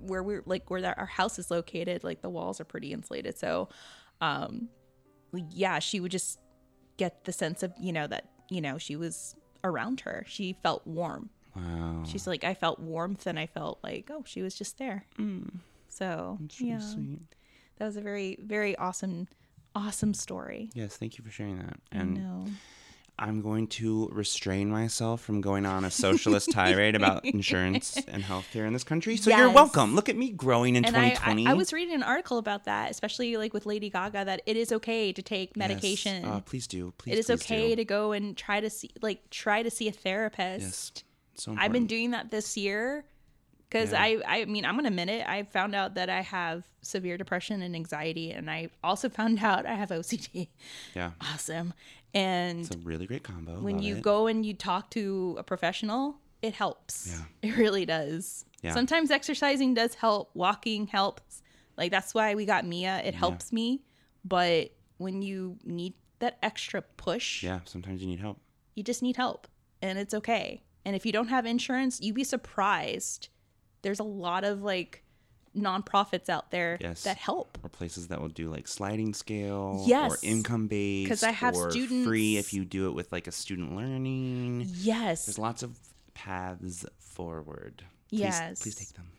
[0.00, 3.38] where we're like where our house is located, like the walls are pretty insulated.
[3.38, 3.68] So,
[4.20, 4.68] um,
[5.50, 6.38] yeah, she would just
[6.96, 10.24] get the sense of you know that you know she was around her.
[10.26, 11.30] She felt warm.
[11.54, 12.02] Wow.
[12.04, 15.06] She's like, I felt warmth and I felt like, oh, she was just there.
[15.88, 17.35] So, That's really yeah, sweet.
[17.76, 19.28] That was a very, very awesome,
[19.74, 20.70] awesome story.
[20.74, 21.76] Yes, thank you for sharing that.
[21.92, 22.46] I And know.
[23.18, 28.66] I'm going to restrain myself from going on a socialist tirade about insurance and healthcare
[28.66, 29.16] in this country.
[29.16, 29.94] So you're welcome.
[29.94, 31.46] Look at me growing in And 2020.
[31.46, 34.58] I, I was reading an article about that, especially like with Lady Gaga, that it
[34.58, 35.56] is okay to take Yes.
[35.56, 36.26] medication.
[36.26, 36.92] Uh, please do.
[36.98, 37.12] Please.
[37.12, 37.76] it is please okay do.
[37.76, 40.60] to go and try to see, like, try to see a therapist.
[40.62, 41.04] Yes.
[41.36, 43.06] So I've been doing that this year
[43.68, 44.02] because Yeah.
[44.02, 45.26] I, I mean, I'm gonna admit it.
[45.26, 49.66] I found out that I have severe depression and anxiety, and I also found out
[49.66, 50.48] I have OCD.
[50.94, 51.12] Yeah.
[51.20, 51.74] Awesome.
[52.14, 53.60] And It's a really great combo.
[53.60, 54.02] when Love you it.
[54.02, 57.08] go and you talk to a professional, it helps.
[57.42, 57.50] Yeah.
[57.50, 58.44] It really does.
[58.62, 58.72] Yeah.
[58.72, 61.42] Sometimes exercising does help, walking helps.
[61.76, 63.02] Like that's why we got Mia.
[63.04, 63.82] It helps me.
[64.24, 68.38] But when you need that extra push, Yeah, sometimes you need help.
[68.74, 69.46] you just need help
[69.82, 70.62] and it's okay.
[70.86, 73.28] And if you don't have insurance, you'd be surprised.
[73.82, 75.02] There's a lot of like
[75.56, 77.04] nonprofits out there Yes.
[77.04, 77.58] that help.
[77.62, 80.12] Or places that will do like sliding scale yes.
[80.12, 81.08] or income based.
[81.08, 84.66] 'Cause I have or students- free if you do it with like a student learning.
[84.68, 85.26] Yes.
[85.26, 85.78] There's lots of
[86.14, 87.84] paths forward.
[88.08, 88.62] Please, Yes.
[88.62, 89.10] Please take them.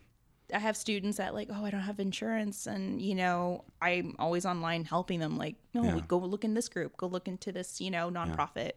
[0.54, 4.46] I have students that like, oh, I don't have insurance, and you know, I'm always
[4.46, 5.38] online helping them.
[5.38, 6.00] Like, no, Yeah.
[6.08, 8.74] go look in this group, go look into this, you know, nonprofit.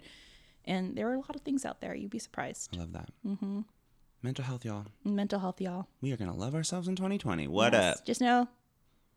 [0.64, 1.94] And there are a lot of things out there.
[1.94, 2.74] You'd be surprised.
[2.74, 3.10] I love that.
[3.24, 3.60] Mm-hmm.
[4.22, 4.84] Mental health, y'all.
[5.04, 5.86] Mental health, y'all.
[6.02, 7.48] We are gonna love ourselves in 2020.
[7.48, 7.98] What Yes.
[7.98, 8.04] up?
[8.04, 8.48] Just know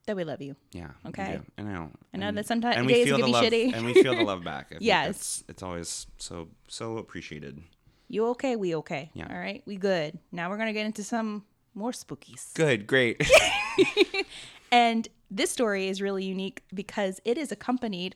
[0.05, 0.55] that we love you.
[0.71, 0.91] Yeah.
[1.05, 1.41] Okay.
[1.57, 1.91] I know.
[2.13, 3.73] I know And- that sometimes and we days feel can the be love, shitty.
[3.73, 4.71] and we feel the love back.
[4.71, 5.05] I Yes.
[5.07, 7.61] that's- it's always so so appreciated.
[8.07, 8.55] You okay?
[8.55, 9.11] We okay?
[9.13, 9.27] Yeah.
[9.29, 10.19] All right, we good.
[10.31, 12.53] Now we're gonna get into some more spookies.
[12.53, 13.21] Good, great.
[14.71, 18.15] And this story is really unique because it is accompanied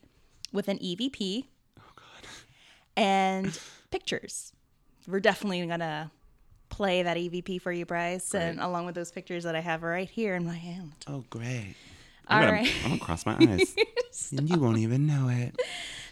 [0.51, 1.45] with an EVP.
[1.79, 2.27] Oh God.
[2.95, 3.59] And
[3.91, 4.53] pictures.
[5.07, 6.09] We're definitely gonna
[6.78, 10.07] play that EVP for you, Bryce, and along with those pictures that I have right
[10.07, 10.93] here in my hand.
[11.07, 11.75] oh, great.
[12.30, 12.73] All I'm gonna, right.
[12.84, 13.75] I'm gonna cross my eyes,
[14.38, 15.59] and you won't even know it.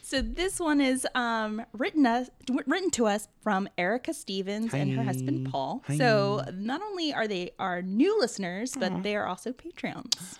[0.01, 5.03] So this one is um, written us written to us from Erica Stevens and her
[5.03, 5.83] husband Paul.
[5.87, 5.97] Hi.
[5.97, 10.37] So not only are they our new listeners, but they are also Patreons.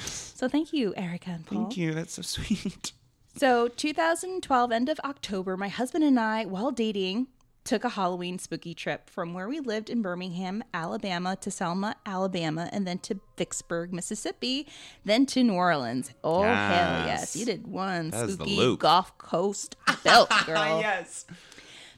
[0.00, 1.58] So thank you, Erica and Paul.
[1.64, 1.92] Thank you.
[1.94, 2.92] That's so sweet.
[3.36, 7.28] So 2012, end of October, my husband and I, while dating,
[7.68, 12.70] took a Halloween spooky trip from where we lived in Birmingham, Alabama, to Selma, Alabama,
[12.72, 14.66] and then to Vicksburg, Mississippi,
[15.04, 16.10] then to New Orleans.
[16.24, 17.36] Oh hell yes, Yes.
[17.36, 18.76] you did one That spooky.
[18.76, 20.80] Gulf Coast belt, girl.
[20.80, 21.26] yes.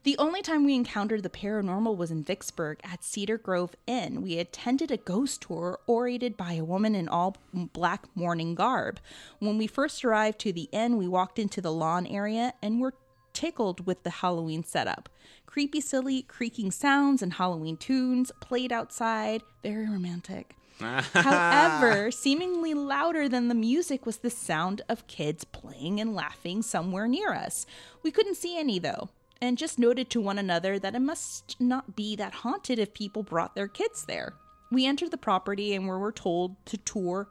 [0.02, 4.22] The only time we encountered the paranormal was in Vicksburg at Cedar Grove Inn.
[4.22, 8.98] We attended a ghost tour orated by a woman in all black mourning garb.
[9.38, 12.94] When we first arrived to the inn, we walked into the lawn area and were
[13.34, 15.08] tickled with the Halloween setup.
[15.51, 19.42] Creepy, silly, creaking sounds and Halloween tunes played outside.
[19.64, 20.55] Very romantic.
[20.78, 27.09] However, seemingly louder than the music was the sound of kids playing and laughing somewhere
[27.09, 27.66] near us.
[28.05, 29.09] We couldn't see any though,
[29.42, 33.24] and just noted to one another that it must not be that haunted if people
[33.24, 34.34] brought their kids there.
[34.70, 37.28] We entered the property and we were told to tour.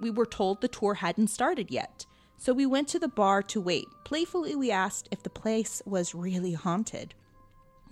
[0.00, 2.06] We were told the tour hadn't started yet.
[2.38, 3.86] So we went to the bar to wait.
[4.02, 7.14] Playfully, we asked if the place was really haunted.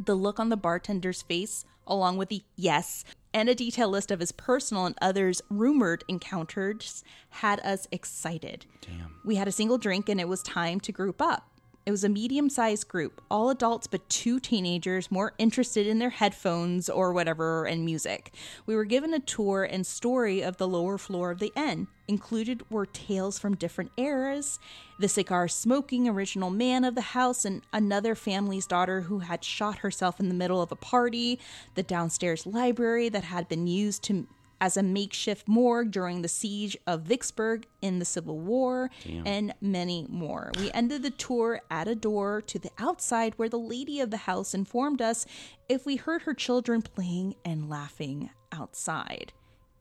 [0.03, 4.21] The look on the bartender's face, along with the yes and a detailed list of
[4.21, 8.67] his personal and others' rumored encounters, had us excited.
[8.81, 9.21] Damn.
[9.25, 11.50] We had a single drink and it was time to group up.
[11.91, 16.11] It was a medium sized group, all adults but two teenagers more interested in their
[16.11, 18.33] headphones or whatever and music.
[18.65, 21.89] We were given a tour and story of the lower floor of the inn.
[22.07, 24.61] Included were tales from different eras,
[25.01, 29.79] the cigar smoking original man of the house, and another family's daughter who had shot
[29.79, 31.41] herself in the middle of a party,
[31.75, 34.29] the downstairs library that had been used to
[34.61, 38.91] as a makeshift morgue during the siege of Vicksburg in the Civil War,
[39.27, 40.53] and many more.
[40.59, 44.19] We ended the tour at a door to the outside where the lady of the
[44.19, 45.27] house informed us
[45.69, 49.33] if we heard her children playing and laughing outside.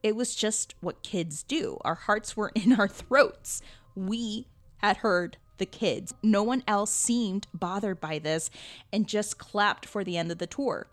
[0.01, 1.77] It was just what kids do.
[1.81, 3.61] Our hearts were in our throats.
[3.95, 6.13] We had heard the kids.
[6.23, 8.49] No one else seemed bothered by this
[8.93, 10.87] and just clapped for the end of the tour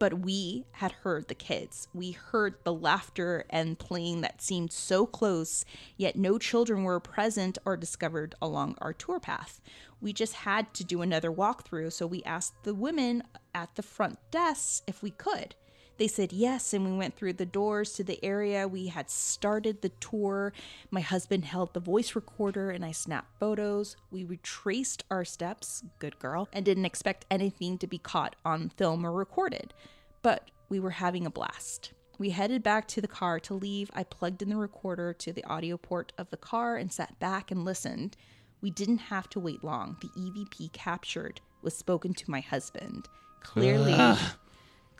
[0.00, 1.86] but we had heard the kids.
[1.92, 5.64] We heard the laughter and playing that seemed so close,
[5.96, 9.60] yet no children were present or discovered along our tour path.
[10.00, 13.22] We just had to do another walkthrough, so we asked the women
[13.54, 15.54] at the front desks if we could.
[16.00, 19.82] They said yes, and we went through the doors to the area we had started
[19.82, 20.50] the tour.
[20.90, 23.96] My husband held the voice recorder and I snapped photos.
[24.10, 29.04] We retraced our steps, good girl, and didn't expect anything to be caught on film
[29.04, 29.74] or recorded.
[30.22, 31.92] But we were having a blast.
[32.18, 33.90] We headed back to the car to leave.
[33.92, 37.50] I plugged in the recorder to the audio port of the car and sat back
[37.50, 38.16] and listened.
[38.62, 39.98] We didn't have to wait long.
[40.00, 43.06] The EVP captured was spoken to my husband.
[43.42, 43.92] Clearly,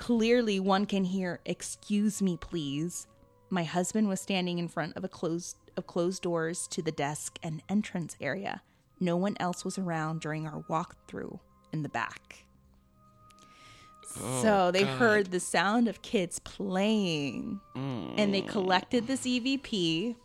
[0.00, 3.06] Clearly, one can hear, "Excuse me, please."
[3.50, 7.38] My husband was standing in front of a closed of closed doors to the desk
[7.42, 8.62] and entrance area.
[8.98, 11.38] No one else was around during our walkthrough
[11.70, 12.46] in the back.
[14.42, 20.16] so they heard the sound of kids playing, and they collected this EVP,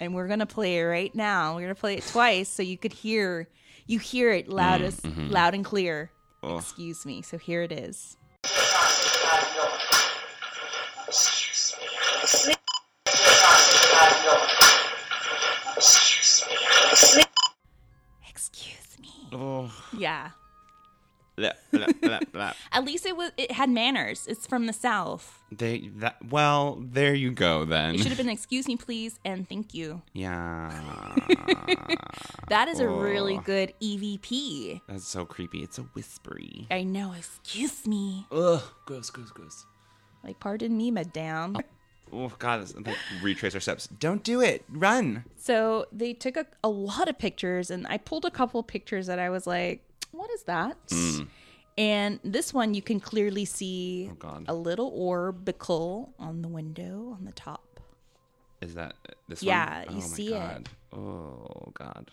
[0.00, 1.54] and we're gonna play it right now.
[1.54, 3.48] We're gonna play it twice so you could hear.
[3.86, 5.30] You hear it loud as mhm.
[5.30, 6.10] loud and clear.
[6.42, 6.58] Oh.
[6.58, 7.22] Excuse me.
[7.22, 8.16] So here it is.
[18.28, 19.08] Excuse me.
[19.32, 19.70] Oh.
[19.96, 20.30] Yeah.
[21.36, 22.52] Blah, blah, blah, blah.
[22.70, 24.26] At least it was it had manners.
[24.28, 25.42] It's from the south.
[25.50, 27.96] They that well, there you go then.
[27.96, 30.02] It should have been excuse me please and thank you.
[30.12, 30.70] yeah.
[32.48, 33.42] That is a really Oh.
[33.44, 34.82] good EVP.
[34.86, 35.62] That's so creepy.
[35.62, 36.66] It's a whispery.
[36.70, 38.26] I know, excuse me.
[38.30, 39.64] Ugh, gross, gross, gross.
[40.24, 41.56] Like pardon me, madame.
[42.12, 43.86] Oh, oh god, like, retrace our steps.
[43.86, 44.64] Don't do it.
[44.68, 45.24] Run.
[45.36, 49.18] So they took a, a lot of pictures, and I pulled a couple pictures that
[49.18, 51.22] I was like, "What is that?" Hmm.
[51.76, 54.08] And this one, you can clearly see.
[54.12, 54.44] Oh, God.
[54.48, 57.80] a little orbicle on the window on the top.
[58.60, 58.94] Is that
[59.28, 59.84] this Yeah, one?
[59.84, 60.68] Yeah, you oh, see it.
[60.92, 62.10] Oh god.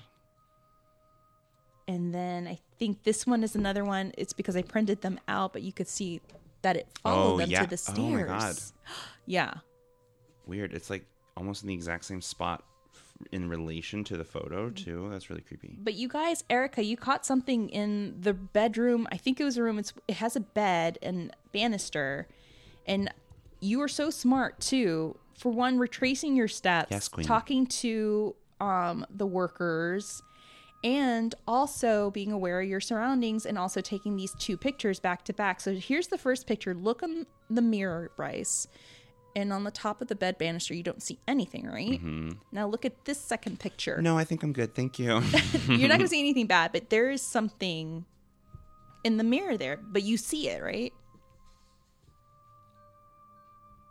[1.88, 4.14] And then I think this one is another one.
[4.18, 6.22] It's because I printed them out, but you could see
[6.62, 7.64] that it followed Oh, them yeah.
[7.64, 7.98] to the stairs.
[8.00, 8.56] Oh, my God.
[9.28, 9.54] Yeah.
[10.46, 10.74] Weird.
[10.74, 11.06] It's like
[11.38, 12.64] almost in the exact same spot
[13.32, 15.08] in relation to the photo too.
[15.12, 15.78] That's really creepy.
[15.80, 19.08] But you guys, Erica, you caught something in the bedroom.
[19.12, 19.78] I think it was a room.
[19.80, 22.28] It's, it has a bed and banister,
[22.88, 23.14] and
[23.60, 25.18] you were so smart too.
[25.38, 30.22] For one, retracing your steps, Yes, talking to um, the workers,
[30.84, 35.34] and also being aware of your surroundings, and also taking these two pictures back to
[35.34, 35.62] back.
[35.62, 36.74] So here's the first picture.
[36.74, 38.68] Look in the mirror, Bryce.
[39.34, 42.02] And on the top of the bed banister, you don't see anything, right?
[42.52, 43.94] Now look at this second picture.
[43.94, 44.04] Mm-hmm.
[44.04, 44.76] No, I think I'm good.
[44.76, 45.06] Thank you.
[45.70, 48.04] You're not going to see anything bad, but there is something
[49.06, 50.92] in the mirror there, but you see it, right?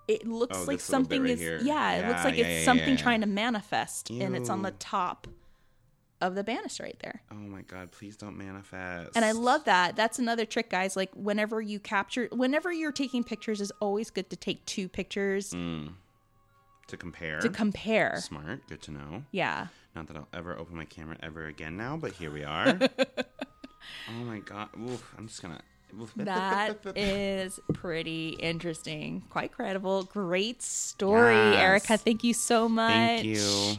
[0.08, 1.60] It looks Oh, like this little bit something right is here.
[1.62, 2.96] yeah, it looks like yeah, it's yeah, something yeah.
[2.96, 5.28] trying to manifest and it's on the top
[6.20, 7.22] of the banister right there.
[7.30, 9.10] oh my god, please don't manifest.
[9.16, 9.96] And I love that.
[9.96, 10.96] That's another trick, guys.
[10.96, 15.52] Like whenever you capture whenever you're taking pictures is always good to take two pictures
[15.52, 15.94] Mm.
[16.88, 17.40] to compare.
[17.40, 18.16] to compare.
[18.20, 18.66] Smart.
[18.68, 19.24] Good to know.
[19.32, 19.68] Yeah.
[19.96, 22.78] Not that I'll ever open my camera ever again now, but here we are.
[24.08, 24.68] oh my god.
[24.80, 25.60] Oof, I'm just gonna.
[26.16, 29.24] That is pretty interesting.
[29.28, 30.04] Quite credible.
[30.04, 31.56] Great story, Yes.
[31.60, 31.96] Erica.
[31.96, 32.92] Thank you so much.
[32.92, 33.72] Thank you.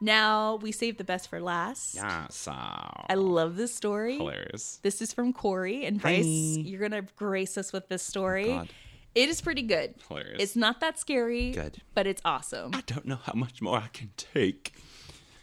[0.00, 1.94] Now we saved the best for last.
[1.94, 4.18] Yeah, so I love this story.
[4.18, 4.78] hilarious.
[4.82, 6.24] This is from Corey and Bryce.
[6.24, 6.62] Hi.
[6.62, 8.50] You're gonna grace us with this story.
[8.52, 8.68] Oh, God.
[9.14, 9.94] it is pretty good.
[10.08, 10.42] Hilarious.
[10.42, 11.52] It's not that scary.
[11.52, 11.80] Good.
[11.94, 12.72] But it's awesome.
[12.74, 14.74] I don't know how much more I can take.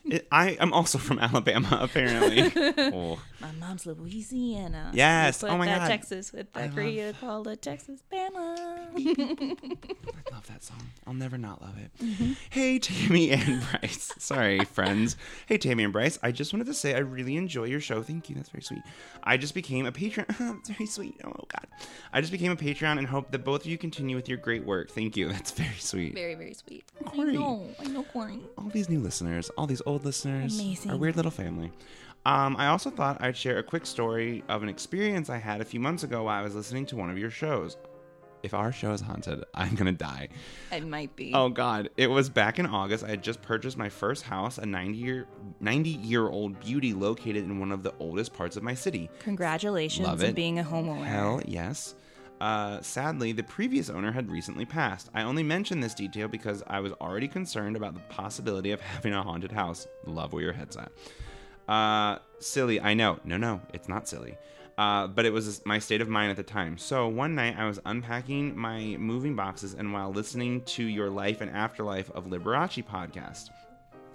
[0.05, 2.51] It, I am also from Alabama, apparently.
[2.77, 4.91] oh, My mom's Louisiana.
[4.93, 5.43] Yes.
[5.43, 5.87] Oh my that God.
[5.87, 8.55] Texas with I that Korea called it Texas Bama.
[8.95, 10.81] I love that song.
[11.07, 11.91] I'll never not love it.
[12.03, 12.33] Mm-hmm.
[12.49, 14.11] Hey, Tammy and Bryce.
[14.17, 15.15] Sorry, friends.
[15.47, 16.19] Hey, Tammy and Bryce.
[16.23, 18.01] I just wanted to say I really enjoy your show.
[18.03, 18.35] Thank you.
[18.35, 18.81] That's very sweet.
[19.23, 20.25] I just became a patron.
[20.39, 21.15] That's very sweet.
[21.23, 21.67] Oh, God.
[22.11, 24.65] I just became a Patreon and hope that both of you continue with your great
[24.65, 24.91] work.
[24.91, 25.29] Thank you.
[25.31, 26.13] That's very sweet.
[26.13, 26.83] very, very sweet.
[27.05, 27.29] Corey.
[27.31, 27.67] I know.
[27.79, 28.39] I know, Corey.
[28.57, 30.91] all these new listeners, all these old listeners, Amazing.
[30.91, 31.71] our weird little family.
[32.25, 35.65] Um, I also thought I'd share a quick story of an experience I had a
[35.65, 37.75] few months ago while I was listening to one of your shows.
[38.43, 40.27] If our show is haunted, I'm gonna die.
[40.71, 41.31] It might be.
[41.33, 41.89] Oh God!
[41.95, 43.03] It was back in August.
[43.05, 45.27] I had just purchased my first house, a 90 year
[45.61, 49.09] 90 year old beauty located in one of the oldest parts of my city.
[49.19, 50.35] Congratulations Love on it.
[50.35, 51.05] being a homeowner.
[51.05, 51.95] Hell yes.
[52.43, 55.09] Uh, sadly, the previous owner had recently passed.
[55.13, 59.13] I only mention this detail because I was already concerned about the possibility of having
[59.13, 59.87] a haunted house.
[60.05, 60.91] Love where your head's at.
[61.69, 63.17] Uh, silly, I know.
[63.23, 64.37] No, no, it's not silly.
[64.77, 66.77] Uh, but it was my state of mind at the time.
[66.77, 71.39] So one night I was unpacking my moving boxes, and while listening to your Life
[71.39, 73.51] and Afterlife of Liberace podcast,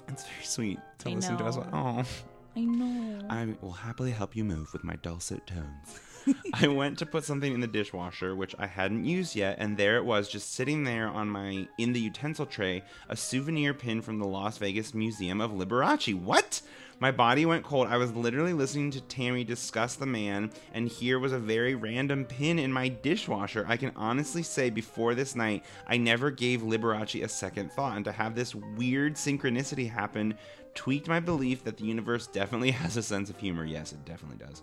[0.07, 1.57] it's very sweet to I listen to us.
[1.57, 1.67] know.
[1.73, 2.05] Oh.
[2.57, 3.21] I know.
[3.31, 6.01] I will happily help you move with my dulcet tones.
[6.55, 9.97] I went to put something in the dishwasher, which I hadn't used yet, and there
[9.97, 14.19] it was, just sitting there on my in the utensil tray, a souvenir pin from
[14.19, 16.15] the Las Vegas Museum of Liberace.
[16.15, 16.63] What?
[17.01, 17.87] My body went cold.
[17.87, 22.25] I was literally listening to Tammy discuss the man, and here was a very random
[22.25, 23.65] pin in my dishwasher.
[23.69, 28.05] I can honestly say, before this night, I never gave Liberace a second thought, and
[28.05, 30.37] to have this weird synchronicity happen
[30.75, 33.65] tweaked my belief that the universe definitely has a sense of humor.
[33.65, 34.63] Yes, it definitely does.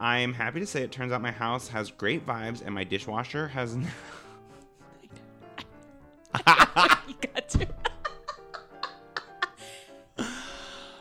[0.00, 2.84] I am happy to say it turns out my house has great vibes, and my
[2.84, 3.76] dishwasher has.
[3.76, 3.84] you
[7.20, 7.68] got to.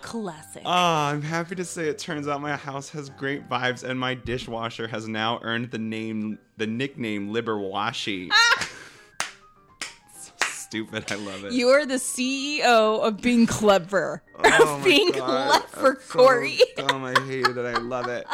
[0.01, 0.63] Classic.
[0.65, 4.15] Ah, I'm happy to say it turns out my house has great vibes, and my
[4.15, 8.29] dishwasher has now earned the name, the nickname Liberwashi.
[10.71, 11.11] so stupid.
[11.11, 11.53] I love it.
[11.53, 14.23] You are the CEO of being clever.
[14.41, 16.59] Oh being God, clever, that's so Corey.
[16.77, 17.03] dumb.
[17.03, 17.65] I hated it.
[17.65, 18.25] I love it.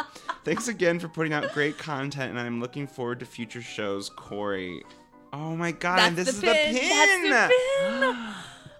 [0.44, 4.82] Thanks again for putting out great content, and I'm looking forward to future shows, Corey.
[5.32, 6.74] Oh my god, and this That's is the pin.
[6.74, 7.30] the pin.
[7.30, 8.34] That's the pin.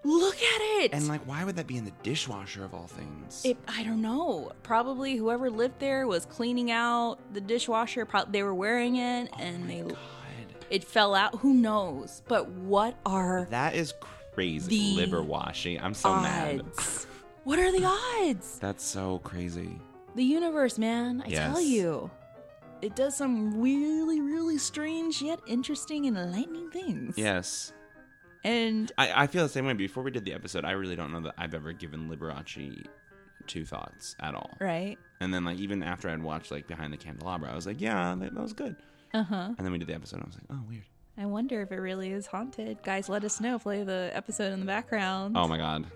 [0.13, 0.93] Look at it.
[0.95, 3.43] And like, why would that be in the dishwasher of all things?
[3.45, 4.53] It, I don't know.
[4.63, 8.05] Probably whoever lived there was cleaning out the dishwasher.
[8.07, 9.97] Pro- they were wearing it, and oh they God,
[10.71, 11.37] it fell out.
[11.41, 12.23] Who knows?
[12.29, 13.95] But what are that is
[14.33, 14.69] crazy.
[14.95, 15.81] The Liver washing.
[15.81, 16.63] I'm so mad.
[17.45, 18.59] What are the odds?
[18.59, 19.81] That's so crazy.
[20.15, 21.23] The universe, man.
[21.25, 21.53] I Yes.
[21.53, 22.11] tell you,
[22.83, 27.17] it does some really, really strange yet interesting and enlightening things.
[27.17, 27.73] Yes.
[28.45, 29.73] And I, I feel the same way.
[29.75, 32.87] Before we did the episode, I really don't know that I've ever given Liberace
[33.47, 34.51] two thoughts at all.
[34.61, 34.99] right.
[35.21, 38.15] And then like even after I'd watched like Behind the Candelabra, I was like, yeah,
[38.19, 38.77] that, that was good.
[39.15, 39.49] Uh huh.
[39.57, 40.83] And then we did the episode, and I was like, oh, weird.
[41.19, 42.83] I wonder if it really is haunted.
[42.83, 43.59] Guys, let us know.
[43.59, 45.37] Play the episode in the background.
[45.37, 45.87] Oh my god.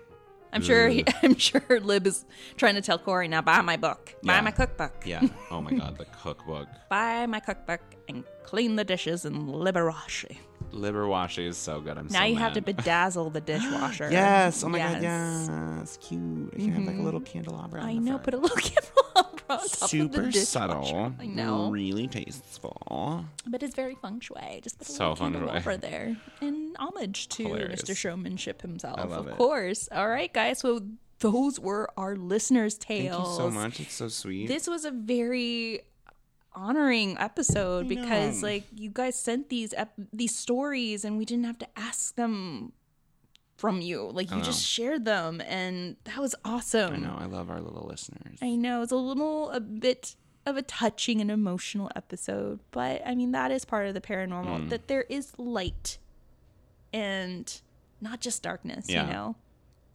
[0.53, 0.89] I'm sure.
[0.89, 1.03] Ugh.
[1.23, 2.25] I'm sure Lib is
[2.57, 3.41] trying to tell Corey now.
[3.41, 4.15] Buy my book.
[4.23, 4.41] Buy Yeah.
[4.41, 5.03] my cookbook.
[5.05, 5.21] Yeah.
[5.51, 6.67] Oh my god, the cookbook.
[6.89, 7.81] Buy my cookbook
[8.11, 10.37] and clean the dishes in Liberace.
[10.71, 11.97] Liver washi is so good.
[11.97, 14.09] I'm Now so you have to bedazzle the dishwasher.
[14.11, 14.63] Yes.
[14.63, 15.01] Oh my god.
[15.01, 15.49] Yes.
[15.49, 15.97] Yes.
[16.01, 16.49] Cute.
[16.53, 17.05] I can have like a mm-hmm.
[17.05, 17.81] little candelabra.
[17.81, 18.11] on I know.
[18.11, 18.23] front.
[18.23, 21.13] Put a little candelabra on top of the super subtle.
[21.19, 21.69] I know.
[21.71, 23.25] Really tasteful.
[23.47, 24.61] But it's very feng shui.
[24.63, 26.15] Just put a So little candelabra there.
[26.41, 27.81] In homage to Hilarious.
[27.81, 27.95] Mr.
[27.97, 29.35] Showmanship himself, of it.
[29.35, 29.89] course.
[29.91, 30.59] All right, guys.
[30.59, 30.81] So
[31.19, 33.15] those were our listeners' tales.
[33.15, 33.79] Thank you so much.
[33.79, 34.47] It's so sweet.
[34.47, 35.81] This was a very
[36.53, 41.57] honoring episode because like you guys sent these ep- these stories and we didn't have
[41.59, 42.73] to ask them
[43.57, 44.09] from you.
[44.11, 46.93] Like you just shared them and that was awesome.
[46.93, 47.15] I know.
[47.19, 48.37] I love our little listeners.
[48.41, 53.13] I know it's a little a bit of a touching and emotional episode, but I
[53.15, 54.69] mean that is part of the paranormal Mm.
[54.69, 55.99] that there is light
[56.91, 57.61] and
[58.01, 59.05] not just darkness, Yeah.
[59.05, 59.35] you know.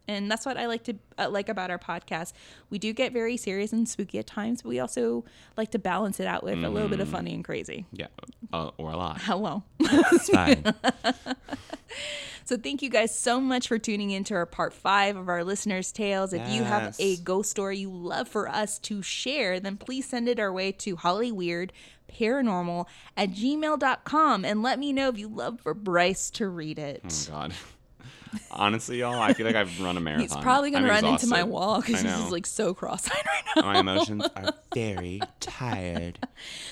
[0.07, 2.31] And that's what I like to uh, like about our podcast.
[2.69, 5.25] We do get very serious and spooky at times, but we also
[5.57, 7.01] like to balance it out with a little bit Mm.
[7.03, 7.85] of funny and crazy.
[7.91, 8.07] Yeah.
[8.53, 9.21] Uh, or a lot.
[9.21, 9.63] Hello.
[9.79, 10.63] It's fine.
[12.45, 15.43] So thank you guys so much for tuning in to our part five of our
[15.43, 16.31] listeners' tales.
[16.31, 20.29] If you have a ghost story you love for us to share, then please send
[20.29, 21.71] it our way to Hollyweird
[22.09, 22.85] paranormal
[23.17, 27.01] at gmail.com and let me know if you love for Bryce to read it.
[27.27, 27.53] Oh god.
[28.51, 30.21] Honestly, y'all, I feel like I've run a marathon.
[30.21, 33.61] He's probably gonna I'm run into my wall because he's like so cross-eyed right now.
[33.73, 36.19] my emotions are very tired.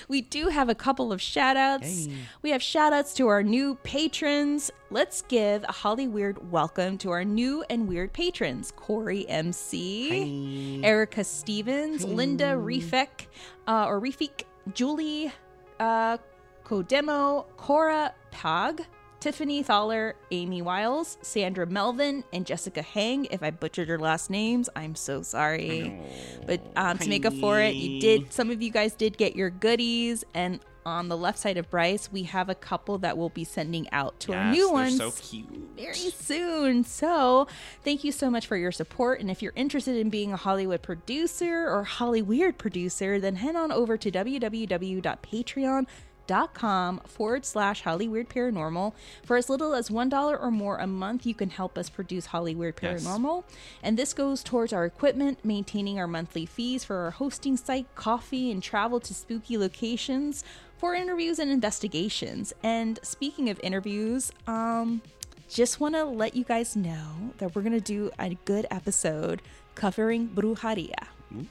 [0.08, 2.08] We do have a couple of shout outs.
[2.42, 4.70] We have shout outs to our new patrons.
[4.90, 11.24] Let's give a Holly Weird welcome to our new and weird patrons Corey MC, Erica
[11.24, 13.26] Stevens, Linda Refek,
[13.66, 14.44] uh, or Refik,
[14.74, 15.32] Julie
[15.80, 16.18] uh,
[16.64, 18.84] Kodemo, Cora Pag.
[19.26, 23.24] Tiffany Thaler, Amy Wiles, Sandra Melvin, and Jessica Hang.
[23.24, 26.00] If I butchered your last names, I'm so sorry.
[26.46, 28.32] But um, to make up for it, you did.
[28.32, 32.08] Some of you guys did get your goodies, and on the left side of Bryce,
[32.12, 35.48] we have a couple that we'll be sending out to our new ones so cute.
[35.76, 36.84] very soon.
[36.84, 37.48] So,
[37.82, 39.18] thank you so much for your support.
[39.18, 43.56] And if you're interested in being a Hollywood producer or Holly Weird producer, then head
[43.56, 45.86] on over to www.patreon.com
[46.28, 48.92] forward slash Holly Weird Paranormal.
[49.24, 52.54] For as little as $1 or more a month, you can help us produce Holly
[52.54, 53.04] Weird Yes.
[53.04, 53.44] Paranormal.
[53.82, 58.50] And this goes towards our equipment, maintaining our monthly fees for our hosting site, coffee,
[58.50, 60.44] and travel to spooky locations
[60.78, 62.52] for interviews and investigations.
[62.62, 65.02] And speaking of interviews, um,
[65.48, 69.42] just want to let you guys know that we're going to do a good episode
[69.74, 71.06] covering brujeria.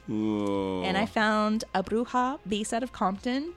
[0.10, 0.84] Ooh.
[0.84, 3.54] And I found a bruja based out of Compton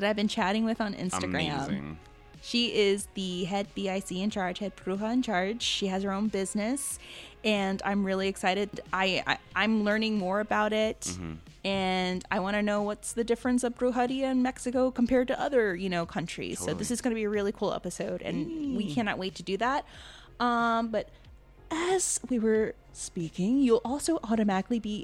[0.00, 1.64] that I've been chatting with on Instagram.
[1.66, 1.98] Amazing.
[2.40, 5.60] She is the head BIC in charge, head bruja in charge.
[5.62, 6.98] She has her own business,
[7.42, 8.80] and I'm really excited.
[8.92, 11.32] I, I I'm learning more about it, Mm-hmm.
[11.64, 15.74] and I want to know what's the difference of brujeria in Mexico compared to other
[15.74, 16.60] you know countries.
[16.60, 19.42] So this is going to be a really cool episode, and we cannot wait to
[19.42, 19.84] do that.
[20.38, 21.08] Um, but
[21.72, 24.98] as we were speaking, you'll also automatically be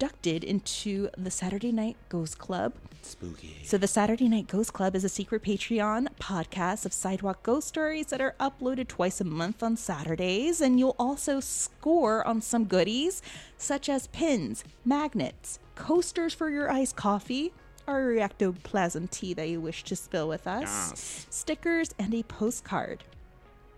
[0.00, 2.72] inducted into the Saturday Night Ghost Club.
[3.02, 3.56] Spooky.
[3.64, 8.06] So, the Saturday Night Ghost Club is a secret Patreon podcast of sidewalk ghost stories
[8.06, 10.60] that are uploaded twice a month on Saturdays.
[10.60, 13.22] And you'll also score on some goodies
[13.56, 17.52] such as pins, magnets, coasters for your iced coffee,
[17.88, 21.26] or ectoplasm tea that you wish to spill with us, Yes.
[21.30, 23.02] stickers, and a postcard.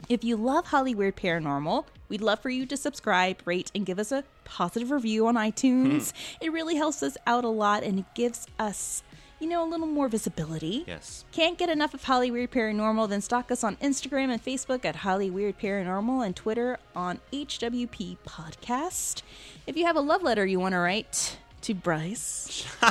[0.08, 4.10] If you love Hollyweird Paranormal, we'd love for you to subscribe, rate, and give us
[4.12, 6.10] a positive review on iTunes.
[6.10, 6.44] Hmm.
[6.44, 9.02] It really helps us out a lot and it gives us,
[9.38, 10.84] you know, a little more visibility.
[10.86, 11.24] Yes.
[11.30, 13.08] Can't get enough of Holly Weird Paranormal?
[13.08, 18.16] Then stalk us on Instagram and Facebook at Holly Weird Paranormal and Twitter on HWP
[18.26, 19.22] Podcast.
[19.66, 22.66] If you have a love letter you want to write to Bryce,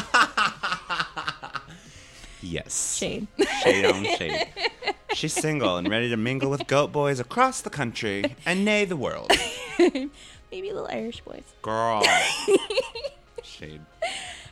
[2.42, 2.98] Yes.
[2.98, 3.28] Shade.
[3.64, 4.48] Shade on shade.
[5.14, 8.96] She's single and ready to mingle with goat boys across the country and nay the
[8.96, 9.32] world.
[9.80, 10.10] maybe
[10.52, 11.44] little Irish boys.
[11.62, 12.04] Girl.
[13.44, 13.82] Shade.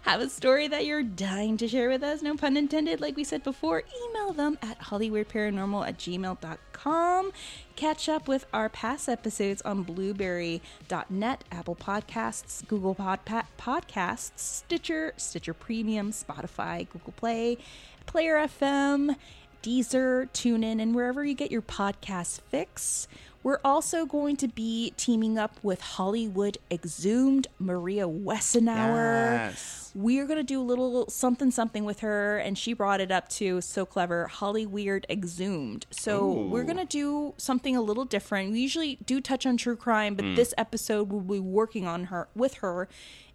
[0.07, 3.25] Have a story that you're dying to share with us, no pun intended, like we
[3.25, 7.31] said before, email them at hollyweirdparanormal at gmail.com.
[7.75, 13.19] Catch up with our past episodes on blubrry.net, Apple Podcasts, Google Pod-
[13.59, 17.57] Podcasts, Stitcher, Stitcher Premium, Spotify, Google Play,
[18.05, 19.17] Player FM,
[19.61, 23.09] Deezer, TuneIn, and wherever you get your podcast fix.
[23.47, 29.37] We're also going to be teaming up with Hollywood Exhumed Maria Wessenauer.
[29.37, 29.89] Yes.
[29.95, 33.29] We're going to do a little something something with her, and she brought it up
[33.29, 33.61] too.
[33.61, 34.27] So clever.
[34.27, 35.85] Holly Weird Exhumed.
[35.91, 36.49] So Ooh.
[36.49, 38.51] we're going to do something a little different.
[38.51, 40.35] We usually do touch on true crime, but hmm.
[40.35, 42.89] this episode we'll be working on her with her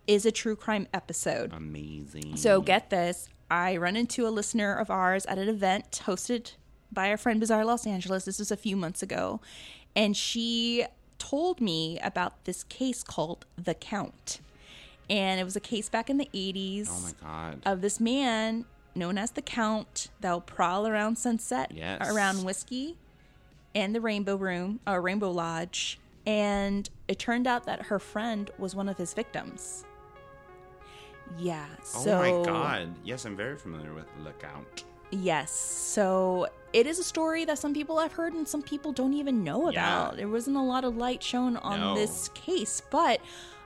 [0.06, 1.54] is a true crime episode.
[1.54, 2.36] Amazing.
[2.36, 3.30] So get this.
[3.50, 6.52] I run into a listener of ours at an event hosted
[6.92, 8.26] by our friend Bizarre Los Angeles.
[8.26, 9.40] This was a few months ago.
[9.94, 10.86] And she
[11.18, 14.40] told me about this case called The Count.
[15.10, 17.62] And it was a case back in the 80s Oh my god.
[17.66, 18.64] of this man
[18.94, 22.10] known as the Count that'll prowl around Sunset, Yes.
[22.10, 22.96] around Whisky
[23.74, 25.98] and the Rainbow Room, or Rainbow Lodge.
[26.26, 29.84] And it turned out that her friend was one of his victims.
[31.38, 31.66] Yeah.
[31.82, 32.94] So oh my god.
[33.04, 34.84] Yes, I'm very familiar with Lookout.
[35.10, 35.50] Yes.
[35.52, 39.44] So it is a story that some people have heard and some people don't even
[39.44, 40.02] know Yeah.
[40.02, 40.16] about.
[40.16, 41.94] There wasn't a lot of light shown on No.
[41.94, 43.20] this case, but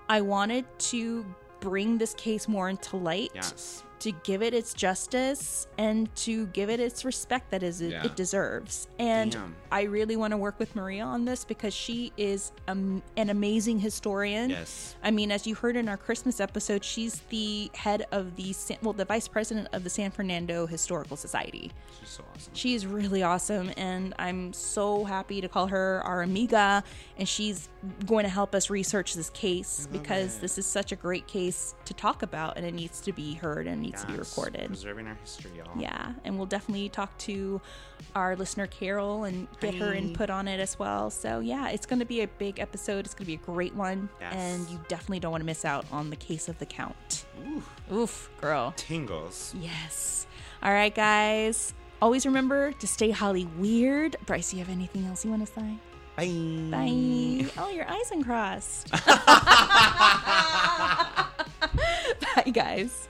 [0.08, 1.24] I wanted to
[1.60, 3.82] bring this case more into light Yes.
[3.98, 8.04] To give it its justice and to give it its respect that is Yeah.
[8.04, 8.88] it deserves.
[8.98, 9.56] And Damn.
[9.72, 13.78] I really want to work with Maria on this because she is um, an amazing
[13.78, 14.50] historian.
[14.50, 14.96] Yes.
[15.02, 18.78] I mean, as you heard in our Christmas episode, she's the head of the San-
[18.82, 21.72] well, the vice president of the San Fernando Historical Society.
[21.98, 22.52] She's so awesome.
[22.54, 26.84] She is really awesome, and I'm so happy to call her our amiga.
[27.18, 27.68] And she's
[28.04, 30.40] going to help us research this case because it.
[30.42, 33.66] this is such a great case to talk about, and it needs to be heard
[33.66, 34.66] and needs to be recorded.
[34.66, 35.70] Preserving our history, y'all.
[35.80, 37.60] Yeah, and we'll definitely talk to
[38.14, 41.10] our listener Carol and get her input on it as well.
[41.10, 43.04] So yeah, it's going to be a big episode.
[43.06, 44.34] It's going to be a great one, Yes.
[44.34, 47.24] and you definitely don't want to miss out on the case of the count.
[47.46, 47.62] Ooh,
[47.94, 48.74] Oof, girl.
[48.76, 49.54] tingles.
[49.58, 50.26] Yes.
[50.62, 51.74] All right, guys.
[52.02, 54.16] Always remember to stay Holly weird.
[54.26, 55.78] Bryce, you have anything else you want to say?
[56.16, 56.26] Bye.
[56.70, 57.50] Bye.
[57.58, 58.90] Oh, your eyes uncrossed.
[62.36, 63.08] Bye, guys.